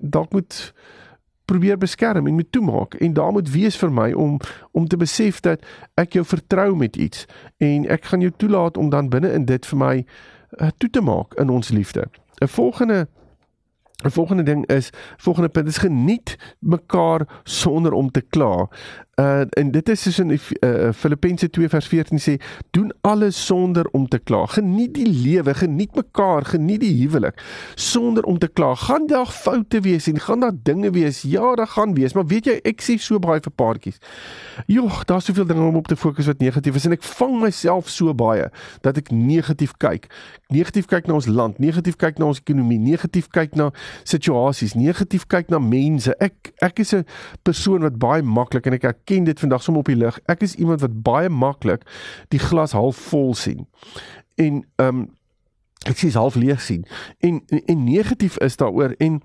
dalk 0.00 0.32
moet 0.36 0.60
probeer 1.48 1.78
beskerm 1.80 2.26
en 2.26 2.36
moet 2.36 2.52
toemaak 2.52 2.94
en 3.00 3.12
daar 3.16 3.32
moet 3.32 3.48
wees 3.50 3.76
vir 3.80 3.92
my 3.92 4.10
om 4.12 4.36
om 4.76 4.88
te 4.88 5.00
besef 5.00 5.40
dat 5.40 5.64
ek 5.96 6.18
jou 6.18 6.24
vertrou 6.24 6.74
met 6.76 6.96
iets 6.96 7.24
en 7.64 7.86
ek 7.88 8.10
gaan 8.10 8.24
jou 8.24 8.32
toelaat 8.36 8.76
om 8.76 8.90
dan 8.92 9.08
binne 9.08 9.32
in 9.32 9.48
dit 9.48 9.70
vir 9.72 9.80
my 9.80 9.94
uh, 10.04 10.68
toe 10.76 10.90
te 10.90 11.00
maak 11.00 11.34
in 11.40 11.48
ons 11.48 11.72
liefde. 11.72 12.04
'n 12.40 12.48
Volgende 12.48 13.08
'n 14.04 14.10
volgende 14.10 14.42
ding 14.42 14.66
is 14.66 14.90
volgende 15.16 15.48
punt 15.48 15.66
is 15.66 15.78
geniet 15.78 16.56
mekaar 16.58 17.40
sonder 17.42 17.92
om 17.92 18.10
te 18.10 18.20
kla. 18.20 18.68
Uh 19.18 19.40
en 19.50 19.70
dit 19.70 19.88
is 19.88 20.02
soos 20.02 20.18
in 20.22 20.30
uh, 20.30 20.92
Filippense 20.94 21.50
2 21.50 21.68
vers 21.68 21.86
14 21.90 22.20
sê, 22.22 22.36
doen 22.70 22.92
alles 23.00 23.38
sonder 23.46 23.88
om 23.90 24.04
te 24.08 24.18
kla. 24.18 24.44
Geniet 24.46 24.92
die 24.94 25.08
lewe, 25.08 25.54
geniet 25.58 25.96
mekaar, 25.98 26.44
geniet 26.46 26.84
die 26.84 26.92
huwelik 27.00 27.40
sonder 27.74 28.22
om 28.30 28.38
te 28.38 28.46
kla. 28.46 28.74
Gaan 28.78 29.08
daar 29.10 29.26
foute 29.26 29.80
wees 29.82 30.06
en 30.06 30.20
gaan 30.22 30.40
daar 30.46 30.54
dinge 30.62 30.90
wees? 30.94 31.22
Ja, 31.26 31.54
daar 31.58 31.66
gaan 31.66 31.94
wees, 31.94 32.14
maar 32.14 32.26
weet 32.30 32.46
jy, 32.46 32.54
ek 32.62 32.84
sê 32.84 32.94
so 33.02 33.18
baie 33.18 33.42
vir 33.42 33.54
paartjies. 33.58 33.98
Joh, 34.70 35.00
daar's 35.10 35.26
soveel 35.26 35.48
dinge 35.50 35.66
om 35.66 35.80
op 35.80 35.90
te 35.90 35.98
fokus 35.98 36.30
wat 36.30 36.38
negatief 36.38 36.78
is 36.78 36.86
en 36.86 36.94
ek 36.94 37.02
vang 37.18 37.40
myself 37.42 37.90
so 37.90 38.14
baie 38.14 38.46
dat 38.86 39.02
ek 39.02 39.10
negatief 39.10 39.74
kyk. 39.82 40.06
Negatief 40.54 40.86
kyk 40.86 41.10
na 41.10 41.18
ons 41.18 41.26
land, 41.26 41.58
negatief 41.58 41.98
kyk 41.98 42.22
na 42.22 42.30
ons 42.30 42.38
ekonomie, 42.38 42.78
negatief 42.78 43.26
kyk 43.34 43.58
na 43.58 43.72
situasies, 44.06 44.78
negatief 44.78 45.26
kyk 45.26 45.50
na 45.50 45.58
mense. 45.58 46.14
Ek 46.22 46.54
ek 46.62 46.86
is 46.86 46.94
'n 46.94 47.04
persoon 47.42 47.82
wat 47.82 47.98
baie 47.98 48.22
maklik 48.22 48.66
en 48.66 48.78
ek 48.78 48.84
erken 49.08 49.24
dit 49.24 49.40
vandag 49.40 49.62
som 49.62 49.76
op 49.76 49.86
die 49.86 49.96
lig. 49.96 50.18
Ek 50.26 50.42
is 50.42 50.54
iemand 50.54 50.80
wat 50.80 51.02
baie 51.02 51.28
maklik 51.28 51.82
die 52.28 52.40
glas 52.40 52.72
half 52.72 52.96
vol 52.96 53.34
sien. 53.34 53.66
En 54.36 54.64
ehm 54.76 54.88
um, 54.88 55.06
ek 55.86 55.96
sien 55.96 56.12
half 56.12 56.34
leeg 56.34 56.60
sien. 56.60 56.86
En, 57.18 57.42
en 57.48 57.64
en 57.64 57.84
negatief 57.84 58.38
is 58.38 58.56
daaroor 58.56 58.94
en 58.98 59.20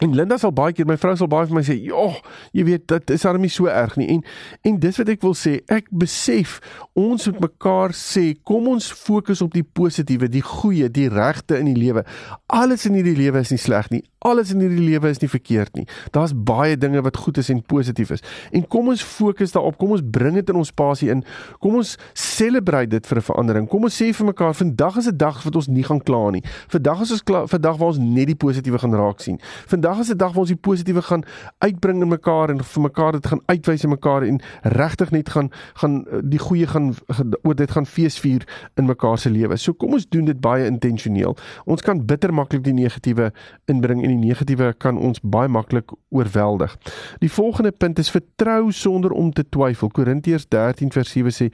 En 0.00 0.14
Linda 0.14 0.38
sal 0.40 0.50
baie 0.56 0.72
keer 0.72 0.86
my 0.88 0.96
vrou 0.96 1.12
sal 1.16 1.28
baie 1.28 1.46
vir 1.46 1.54
my 1.54 1.62
sê, 1.62 1.74
"Joh, 1.76 2.16
jy 2.52 2.64
weet 2.64 2.86
dit 2.88 3.10
is 3.10 3.22
hom 3.22 3.40
nie 3.40 3.48
so 3.48 3.66
erg 3.66 3.96
nie." 3.96 4.08
En 4.08 4.24
en 4.64 4.78
dis 4.80 4.96
wat 4.96 5.08
ek 5.08 5.22
wil 5.22 5.34
sê, 5.34 5.60
ek 5.68 5.86
besef 5.90 6.60
ons 6.94 7.26
moet 7.26 7.40
mekaar 7.40 7.90
sê, 7.92 8.34
kom 8.42 8.68
ons 8.68 8.92
fokus 8.92 9.42
op 9.42 9.52
die 9.52 9.62
positiewe, 9.62 10.28
die 10.28 10.42
goeie, 10.42 10.88
die 10.88 11.08
regte 11.08 11.58
in 11.58 11.66
die 11.66 11.76
lewe. 11.76 12.04
Alles 12.46 12.86
in 12.86 12.94
hierdie 12.94 13.16
lewe 13.16 13.38
is 13.38 13.50
nie 13.50 13.58
sleg 13.58 13.90
nie. 13.90 14.02
Alles 14.22 14.52
in 14.54 14.60
hierdie 14.62 14.82
lewe 14.82 15.10
is 15.10 15.20
nie 15.22 15.30
verkeerd 15.30 15.74
nie. 15.74 15.86
Daar's 16.14 16.32
baie 16.34 16.76
dinge 16.78 17.02
wat 17.02 17.16
goed 17.16 17.38
is 17.42 17.50
en 17.50 17.62
positief 17.62 18.10
is. 18.14 18.22
En 18.52 18.66
kom 18.66 18.88
ons 18.92 19.02
fokus 19.02 19.52
daarop. 19.52 19.78
Kom 19.80 19.94
ons 19.96 20.04
bring 20.04 20.34
dit 20.38 20.48
in 20.48 20.58
ons 20.60 20.70
pasie 20.70 21.10
in. 21.10 21.24
Kom 21.58 21.74
ons 21.80 21.96
celebrate 22.12 22.90
dit 22.90 23.06
vir 23.06 23.18
'n 23.18 23.22
verandering. 23.22 23.68
Kom 23.68 23.82
ons 23.82 24.02
sê 24.02 24.12
vir 24.14 24.26
mekaar, 24.26 24.54
vandag 24.54 24.96
is 24.96 25.08
'n 25.08 25.16
dag 25.16 25.42
wat 25.42 25.56
ons 25.56 25.66
nie 25.66 25.82
gaan 25.82 26.00
kla 26.00 26.30
nie. 26.30 26.42
Vandag 26.68 27.00
is 27.00 27.10
ons 27.10 27.22
klaar, 27.22 27.48
vandag 27.48 27.76
waar 27.76 27.88
ons 27.88 27.98
net 27.98 28.26
die 28.26 28.34
positiewe 28.34 28.78
gaan 28.78 28.94
raak 28.94 29.20
sien. 29.20 29.38
Vandag 29.66 29.98
is 29.98 30.10
'n 30.10 30.16
dag 30.16 30.32
waar 30.32 30.44
ons 30.46 30.54
die 30.54 30.56
positiewe 30.56 31.02
gaan 31.02 31.24
uitbring 31.58 32.02
in 32.02 32.08
mekaar 32.08 32.50
en 32.50 32.64
vir 32.64 32.82
mekaar 32.82 33.12
dit 33.12 33.26
gaan 33.26 33.40
uitwys 33.46 33.84
in 33.84 33.90
mekaar 33.90 34.22
en 34.22 34.40
regtig 34.62 35.10
net 35.10 35.28
gaan 35.28 35.50
gaan 35.74 36.06
eh, 36.06 36.18
die 36.22 36.38
goeie 36.38 36.66
gaan 36.66 36.94
oor 37.42 37.54
dit 37.54 37.70
gaan 37.70 37.86
feesvier 37.86 38.42
in 38.76 38.86
mekaar 38.86 39.18
se 39.18 39.30
lewe. 39.30 39.56
So 39.56 39.72
kom 39.72 39.92
ons 39.92 40.08
doen 40.08 40.24
dit 40.24 40.40
baie 40.40 40.66
intentioneel. 40.66 41.36
Ons 41.64 41.82
kan 41.82 42.06
bitter 42.06 42.32
maklik 42.34 42.64
die 42.64 42.72
negatiewe 42.76 43.32
inbring 43.66 44.04
en 44.04 44.11
die 44.12 44.28
negatiewe 44.28 44.72
kan 44.78 44.98
ons 44.98 45.20
baie 45.22 45.50
maklik 45.50 45.92
oorweldig. 46.12 46.76
Die 47.22 47.30
volgende 47.32 47.72
punt 47.72 47.98
is 47.98 48.10
vertrou 48.12 48.72
sonder 48.72 49.10
om 49.16 49.32
te 49.32 49.44
twyfel. 49.48 49.90
Korintiërs 49.92 50.48
13 50.52 50.92
vers 50.92 51.12
7 51.14 51.34
sê 51.34 51.48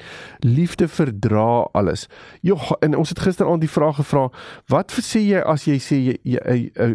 liefde 0.45 0.89
verdra 0.89 1.69
alles. 1.79 2.07
Jogg 2.47 2.73
en 2.85 2.97
ons 2.99 3.09
het 3.09 3.23
gisteraand 3.23 3.63
die 3.63 3.71
vraag 3.71 4.01
gevra, 4.01 4.29
wat 4.73 4.95
sê 5.03 5.23
jy 5.25 5.43
as 5.43 5.67
jy 5.69 5.79
sê 5.83 6.01
jy, 6.03 6.17
jy, 6.23 6.43
jy, 6.45 6.59
jy 6.75 6.93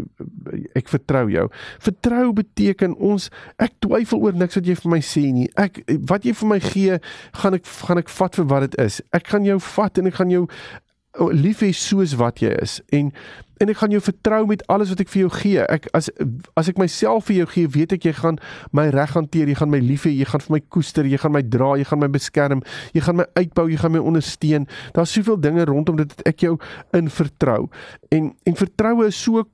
ek 0.77 0.91
vertrou 0.91 1.25
jou. 1.31 1.47
Vertrou 1.83 2.31
beteken 2.37 2.95
ons 2.99 3.29
ek 3.61 3.75
twyfel 3.83 4.23
oor 4.23 4.37
niks 4.37 4.57
wat 4.59 4.67
jy 4.67 4.75
vir 4.79 4.93
my 4.95 5.01
sê 5.05 5.25
nie. 5.33 5.47
Ek 5.59 5.81
wat 6.09 6.27
jy 6.27 6.35
vir 6.37 6.51
my 6.51 6.59
gee, 6.63 6.99
gaan 7.41 7.57
ek 7.57 7.69
gaan 7.87 8.01
ek 8.01 8.11
vat 8.13 8.39
vir 8.39 8.49
wat 8.51 8.67
dit 8.67 8.79
is. 8.83 8.99
Ek 9.15 9.29
gaan 9.31 9.47
jou 9.47 9.59
vat 9.73 10.01
en 10.01 10.09
ek 10.09 10.19
gaan 10.19 10.33
jou 10.33 10.43
lief 11.19 11.61
hê 11.61 11.71
soos 11.77 12.15
wat 12.17 12.41
jy 12.41 12.53
is 12.61 12.79
en 12.91 13.11
en 13.61 13.69
ek 13.71 13.77
gaan 13.79 13.93
jou 13.93 14.01
vertrou 14.03 14.41
met 14.49 14.63
alles 14.73 14.89
wat 14.91 14.99
ek 15.03 15.11
vir 15.13 15.21
jou 15.21 15.29
gee. 15.37 15.61
Ek 15.71 15.85
as 15.95 16.09
as 16.59 16.67
ek 16.67 16.79
myself 16.81 17.29
vir 17.29 17.37
jou 17.37 17.45
gee, 17.53 17.69
weet 17.71 17.95
ek 17.95 18.07
jy 18.09 18.13
gaan 18.17 18.39
my 18.75 18.89
reg 18.91 19.13
hanteer, 19.15 19.47
jy 19.47 19.55
gaan 19.55 19.71
my 19.71 19.79
lief 19.79 20.03
hê, 20.09 20.11
jy 20.11 20.27
gaan 20.27 20.43
vir 20.43 20.55
my 20.57 20.61
koester, 20.73 21.07
jy 21.07 21.19
gaan 21.21 21.35
my 21.35 21.43
dra, 21.45 21.69
jy 21.79 21.87
gaan 21.87 22.01
my 22.01 22.09
beskerm, 22.11 22.63
jy 22.97 23.05
gaan 23.05 23.21
my 23.21 23.27
uitbou, 23.39 23.69
jy 23.71 23.79
gaan 23.79 23.95
my 23.95 24.03
ondersteun. 24.03 24.67
Daar's 24.97 25.13
soveel 25.15 25.39
dinge 25.39 25.67
rondom 25.69 26.01
dit 26.01 26.11
dat 26.11 26.25
ek 26.33 26.43
jou 26.47 26.57
in 26.97 27.11
vertrou. 27.13 27.69
En 28.11 28.33
en 28.49 28.59
vertroue 28.59 29.07
is 29.07 29.21
so 29.21 29.45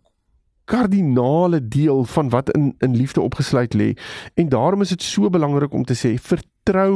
kardinale 0.70 1.60
deel 1.62 2.04
van 2.06 2.30
wat 2.34 2.50
in 2.58 2.72
in 2.86 2.98
liefde 2.98 3.22
opgesluit 3.22 3.78
lê. 3.78 3.94
En 4.42 4.50
daarom 4.50 4.82
is 4.82 4.96
dit 4.96 5.04
so 5.04 5.30
belangrik 5.30 5.74
om 5.74 5.86
te 5.86 5.98
sê 5.98 6.16
vertrou 6.18 6.48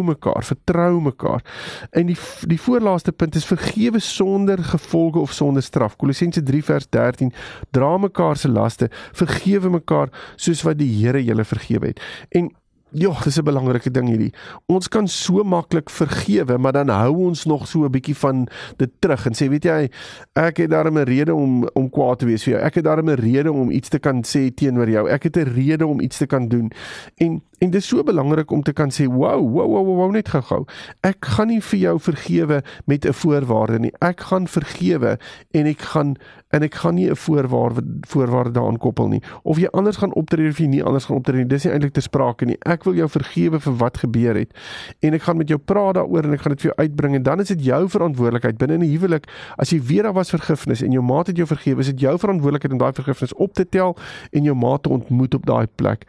mekaar, 0.03 0.43
vertrou 0.43 1.01
mekaar. 1.01 1.43
En 1.91 2.05
die 2.05 2.17
die 2.47 2.61
voorlaaste 2.61 3.11
punt 3.11 3.35
is 3.35 3.45
vergewe 3.45 3.99
sonder 3.99 4.63
gevolge 4.63 5.19
of 5.19 5.31
sonder 5.31 5.63
straf. 5.63 5.95
Kolossense 5.95 6.43
3 6.43 6.63
vers 6.63 6.89
13 6.89 7.33
dra 7.71 7.97
mekaar 7.97 8.37
se 8.37 8.49
laste, 8.49 8.89
vergewe 9.13 9.69
mekaar 9.69 10.09
soos 10.35 10.61
wat 10.61 10.77
die 10.77 10.91
Here 10.93 11.23
julle 11.23 11.43
vergewe 11.43 11.87
het. 11.87 12.01
En 12.29 12.51
Ja, 12.93 13.09
dis 13.23 13.39
'n 13.39 13.43
belangrike 13.43 13.91
ding 13.91 14.07
hierdie. 14.07 14.33
Ons 14.65 14.87
kan 14.87 15.07
so 15.07 15.43
maklik 15.43 15.89
vergewe, 15.89 16.57
maar 16.57 16.71
dan 16.71 16.89
hou 16.89 17.15
ons 17.25 17.45
nog 17.45 17.67
so 17.67 17.85
'n 17.85 17.91
bietjie 17.91 18.15
van 18.15 18.47
dit 18.77 18.89
terug 18.99 19.25
en 19.25 19.33
sê, 19.33 19.49
weet 19.49 19.63
jy, 19.63 19.89
ek 20.33 20.57
het 20.57 20.69
daarmee 20.69 21.03
'n 21.03 21.07
rede 21.07 21.33
om 21.33 21.67
om 21.73 21.89
kwaad 21.89 22.19
te 22.19 22.25
wees 22.25 22.43
vir 22.43 22.53
jou. 22.53 22.63
Ek 22.63 22.75
het 22.75 22.83
daarmee 22.83 23.15
'n 23.15 23.19
rede 23.19 23.51
om 23.51 23.71
iets 23.71 23.89
te 23.89 23.99
kan 23.99 24.23
sê 24.23 24.53
teenoor 24.53 24.89
jou. 24.89 25.09
Ek 25.09 25.23
het 25.23 25.37
'n 25.37 25.53
rede 25.53 25.87
om 25.87 25.99
iets 25.99 26.17
te 26.17 26.25
kan 26.25 26.47
doen. 26.47 26.71
En 27.17 27.41
En 27.63 27.69
dit 27.71 27.79
is 27.79 27.87
so 27.87 28.03
belangrik 28.03 28.51
om 28.51 28.61
te 28.61 28.73
kan 28.73 28.91
sê, 28.91 29.05
"Wow, 29.07 29.39
wow, 29.51 29.67
wow, 29.71 29.95
wow, 29.95 30.11
net 30.11 30.29
gou-gou. 30.29 30.65
Ek 31.01 31.25
gaan 31.25 31.47
nie 31.47 31.61
vir 31.61 31.79
jou 31.79 31.99
vergewe 31.99 32.63
met 32.85 33.05
'n 33.05 33.13
voorwaarde 33.13 33.79
nie. 33.79 33.93
Ek 33.99 34.19
gaan 34.19 34.47
vergewe 34.47 35.17
en 35.51 35.65
ek 35.65 35.81
gaan 35.81 36.15
en 36.49 36.61
ek 36.63 36.73
gaan 36.73 36.95
nie 36.95 37.09
'n 37.09 37.15
voorwaarde 37.15 37.83
voorwaarde 38.07 38.51
daaraan 38.51 38.77
koppel 38.77 39.07
nie. 39.07 39.21
Of 39.43 39.57
jy 39.57 39.67
anders 39.71 39.97
gaan 39.97 40.13
optree 40.13 40.49
of 40.49 40.57
jy 40.57 40.65
nie 40.65 40.83
anders 40.83 41.05
gaan 41.05 41.17
optree 41.17 41.37
nie, 41.37 41.47
dis 41.47 41.63
nie 41.63 41.73
eintlik 41.73 41.93
te 41.93 42.01
sprake 42.01 42.45
nie. 42.45 42.57
Ek 42.65 42.83
wil 42.83 42.93
jou 42.93 43.09
vergewe 43.09 43.59
vir 43.59 43.73
wat 43.73 43.97
gebeur 43.97 44.35
het 44.35 44.51
en 44.99 45.13
ek 45.13 45.21
gaan 45.21 45.37
met 45.37 45.47
jou 45.47 45.59
praat 45.59 45.95
daaroor 45.95 46.23
en 46.23 46.33
ek 46.33 46.41
gaan 46.41 46.51
dit 46.51 46.61
vir 46.61 46.73
jou 46.75 46.87
uitbring 46.87 47.15
en 47.15 47.23
dan 47.23 47.39
is 47.39 47.47
dit 47.47 47.63
jou 47.63 47.89
verantwoordelikheid 47.89 48.57
binne 48.57 48.73
in 48.73 48.81
'n 48.81 48.97
huwelik. 48.97 49.27
As 49.57 49.69
jy 49.69 49.81
weet 49.81 50.03
daar 50.03 50.13
was 50.13 50.29
vergifnis 50.29 50.81
en 50.81 50.91
jou 50.91 51.03
maat 51.03 51.27
het 51.27 51.37
jou 51.37 51.47
vergewe, 51.47 51.79
is 51.79 51.85
dit 51.87 51.99
jou 51.99 52.17
verantwoordelikheid 52.17 52.71
om 52.71 52.77
daai 52.77 52.93
vergifnis 52.93 53.33
op 53.33 53.53
te 53.53 53.69
tel 53.69 53.97
en 54.31 54.43
jou 54.43 54.55
maat 54.55 54.83
te 54.83 54.89
ontmoet 54.89 55.33
op 55.33 55.45
daai 55.45 55.67
plek. 55.75 56.05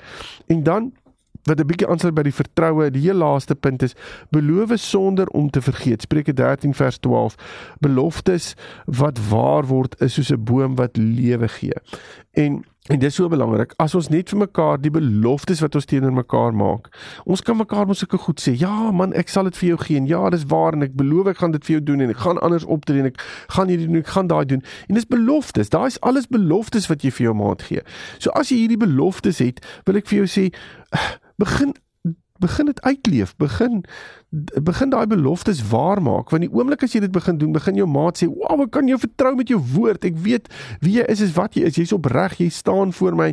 En 0.48 0.62
dan 0.62 0.92
wat 1.44 1.61
'n 1.61 1.66
bietjie 1.66 1.88
aansluit 1.88 2.14
by 2.14 2.22
die 2.22 2.35
vertroue, 2.35 2.90
die 2.90 3.02
heel 3.02 3.20
laaste 3.20 3.54
punt 3.54 3.83
is 3.83 3.94
beloof 4.30 4.72
sonder 4.74 5.26
om 5.28 5.50
te 5.50 5.62
vergeet. 5.62 6.02
Spreuke 6.02 6.33
13 6.33 6.74
vers 6.74 6.98
12. 6.98 7.35
Beloftes 7.78 8.54
wat 8.85 9.18
waar 9.28 9.66
word 9.66 10.00
is 10.00 10.14
soos 10.14 10.33
'n 10.33 10.44
boom 10.44 10.74
wat 10.74 10.96
lewe 10.96 11.48
gee. 11.48 11.74
En 12.33 12.64
En 12.84 12.98
dit 12.98 13.08
is 13.08 13.14
so 13.14 13.28
belangrik 13.32 13.70
as 13.80 13.94
ons 13.96 14.10
net 14.12 14.28
vir 14.28 14.42
mekaar 14.42 14.76
die 14.76 14.90
beloftes 14.92 15.62
wat 15.64 15.76
ons 15.78 15.86
teenoor 15.88 16.12
mekaar 16.12 16.52
maak. 16.52 16.90
Ons 17.24 17.40
kan 17.40 17.56
mekaar 17.56 17.86
mos 17.88 18.02
sulke 18.02 18.18
goed 18.20 18.42
sê. 18.44 18.52
Ja 18.60 18.90
man, 18.92 19.14
ek 19.16 19.32
sal 19.32 19.48
dit 19.48 19.56
vir 19.56 19.70
jou 19.70 19.78
gee. 19.86 19.96
En 20.02 20.08
ja, 20.10 20.20
dis 20.34 20.44
waar 20.50 20.76
en 20.76 20.84
ek 20.84 20.92
beloof 20.98 21.30
ek 21.32 21.40
gaan 21.40 21.54
dit 21.54 21.64
vir 21.64 21.74
jou 21.78 21.80
doen 21.88 22.04
en 22.04 22.12
ek 22.12 22.20
gaan 22.20 22.42
anders 22.44 22.66
optree 22.68 23.00
en 23.00 23.08
ek 23.08 23.22
gaan 23.56 23.72
hierdie 23.72 23.88
doen, 23.88 24.02
ek 24.04 24.12
gaan 24.12 24.28
daai 24.28 24.44
doen. 24.50 24.60
En 24.90 25.00
dis 25.00 25.08
beloftes. 25.08 25.72
Daai 25.72 25.86
is 25.94 25.96
alles 26.04 26.28
beloftes 26.28 26.90
wat 26.92 27.08
jy 27.08 27.14
vir 27.16 27.30
jou 27.30 27.34
maat 27.40 27.64
gee. 27.70 27.86
So 28.18 28.36
as 28.36 28.52
jy 28.52 28.60
hierdie 28.66 28.82
beloftes 28.84 29.40
het, 29.40 29.64
wil 29.88 30.02
ek 30.02 30.12
vir 30.12 30.20
jou 30.20 30.28
sê 30.34 30.46
begin 31.40 31.72
begin 32.38 32.66
dit 32.66 32.82
uitleef, 32.82 33.36
begin 33.36 33.84
begin 34.62 34.90
daai 34.90 35.06
beloftes 35.06 35.60
waar 35.68 36.02
maak 36.02 36.32
want 36.32 36.42
die 36.42 36.50
oomblik 36.50 36.82
as 36.82 36.94
jy 36.96 37.04
dit 37.04 37.12
begin 37.14 37.36
doen 37.38 37.52
begin 37.54 37.76
jou 37.78 37.86
maat 37.86 38.18
sê 38.18 38.26
wow 38.26 38.64
ek 38.64 38.72
kan 38.74 38.88
jou 38.90 38.96
vertrou 38.98 39.34
met 39.38 39.50
jou 39.50 39.60
woord. 39.74 40.04
Ek 40.08 40.16
weet 40.24 40.48
wie 40.82 40.96
jy 40.98 41.04
is 41.10 41.22
is 41.22 41.34
wat 41.36 41.54
jy 41.54 41.68
is. 41.68 41.78
Jy's 41.78 41.92
opreg. 41.94 42.34
Jy 42.40 42.48
staan 42.54 42.92
voor 42.96 43.14
my 43.18 43.28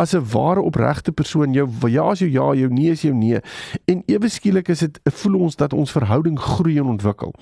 as 0.00 0.14
'n 0.14 0.24
ware 0.32 0.62
opregte 0.62 1.12
persoon. 1.12 1.52
Jou 1.52 1.68
ja 1.90 2.10
is 2.12 2.20
jou 2.24 2.30
ja 2.30 2.54
jou 2.54 2.70
nee 2.72 2.90
is 2.90 3.02
jou 3.02 3.14
nee. 3.14 3.40
En 3.84 4.02
ewe 4.06 4.28
skielik 4.28 4.68
is 4.68 4.78
dit 4.78 5.00
voel 5.04 5.40
ons 5.40 5.56
dat 5.56 5.72
ons 5.72 5.92
verhouding 5.92 6.38
groei 6.38 6.78
en 6.78 6.86
ontwikkel. 6.96 7.34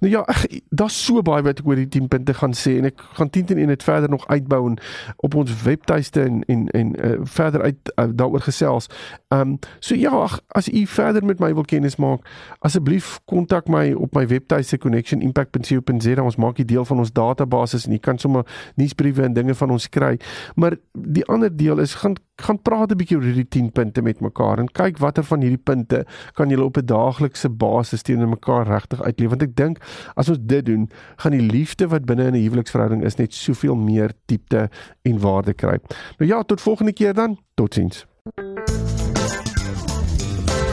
Nou 0.00 0.12
ja 0.12 0.24
daar's 0.70 1.04
so 1.04 1.22
baie 1.22 1.42
wat 1.42 1.58
ek 1.58 1.66
oor 1.66 1.76
die 1.76 1.88
10 1.88 2.08
punte 2.08 2.34
gaan 2.34 2.54
sê 2.54 2.78
en 2.78 2.84
ek 2.84 3.00
gaan 3.18 3.30
10 3.30 3.58
en 3.58 3.66
dit 3.66 3.82
verder 3.82 4.10
nog 4.10 4.26
uitbou 4.28 4.70
en 4.70 4.78
op 5.16 5.34
ons 5.34 5.62
webtuiste 5.62 6.22
en 6.22 6.42
en 6.46 6.68
en 6.68 6.94
uh, 7.06 7.18
verder 7.22 7.62
uit 7.62 7.92
uh, 7.96 8.06
daaroor 8.14 8.40
gesels. 8.40 8.86
Ehm 9.28 9.40
um, 9.40 9.58
so 9.80 9.94
ja 9.94 10.10
ach, 10.10 10.40
as 10.60 10.68
u 10.68 10.84
verder 10.86 11.24
met 11.24 11.40
my 11.40 11.52
wil 11.56 11.64
kennis 11.64 11.96
maak 11.96 12.26
asseblief 12.66 13.18
kontak 13.30 13.68
my 13.72 13.92
op 13.96 14.14
my 14.16 14.26
webtuiste 14.30 14.78
connectionimpact.co.za. 14.78 16.22
Ons 16.22 16.40
maak 16.40 16.60
dit 16.60 16.68
deel 16.68 16.84
van 16.84 16.98
ons 17.02 17.12
database 17.12 17.80
en 17.86 17.96
jy 17.96 18.02
kan 18.04 18.20
sommer 18.20 18.44
nuusbriewe 18.80 19.24
en 19.24 19.36
dinge 19.36 19.56
van 19.56 19.70
ons 19.76 19.88
kry. 19.88 20.16
Maar 20.60 20.76
die 20.92 21.24
ander 21.32 21.52
deel 21.52 21.80
is 21.80 21.96
gaan 22.02 22.18
gaan 22.40 22.56
praat 22.62 22.92
'n 22.92 22.96
bietjie 22.96 23.16
oor 23.16 23.26
hierdie 23.28 23.48
10 23.48 23.72
punte 23.72 24.02
met 24.02 24.20
mekaar 24.20 24.58
en 24.58 24.68
kyk 24.72 24.98
watter 24.98 25.24
van 25.24 25.40
hierdie 25.40 25.60
punte 25.60 26.06
kan 26.34 26.48
julle 26.48 26.64
op 26.64 26.76
'n 26.76 26.86
daaglikse 26.86 27.48
basis 27.48 28.02
teenoor 28.02 28.28
mekaar 28.28 28.66
regtig 28.66 29.02
uitleef 29.02 29.28
want 29.28 29.42
ek 29.42 29.56
dink 29.56 29.78
as 30.16 30.28
ons 30.28 30.38
dit 30.40 30.66
doen, 30.66 30.88
gaan 31.16 31.32
die 31.32 31.46
liefde 31.52 31.88
wat 31.88 32.04
binne 32.04 32.26
in 32.26 32.34
'n 32.34 32.44
huweliksverhouding 32.44 33.04
is 33.04 33.16
net 33.16 33.34
soveel 33.34 33.76
meer 33.76 34.12
diepte 34.26 34.70
en 35.02 35.20
waarde 35.20 35.54
kry. 35.54 35.78
Nou 36.18 36.30
ja, 36.30 36.42
tot 36.42 36.60
volgende 36.60 36.92
keer 36.92 37.14
dan. 37.14 37.38
Totsiens. 37.54 38.06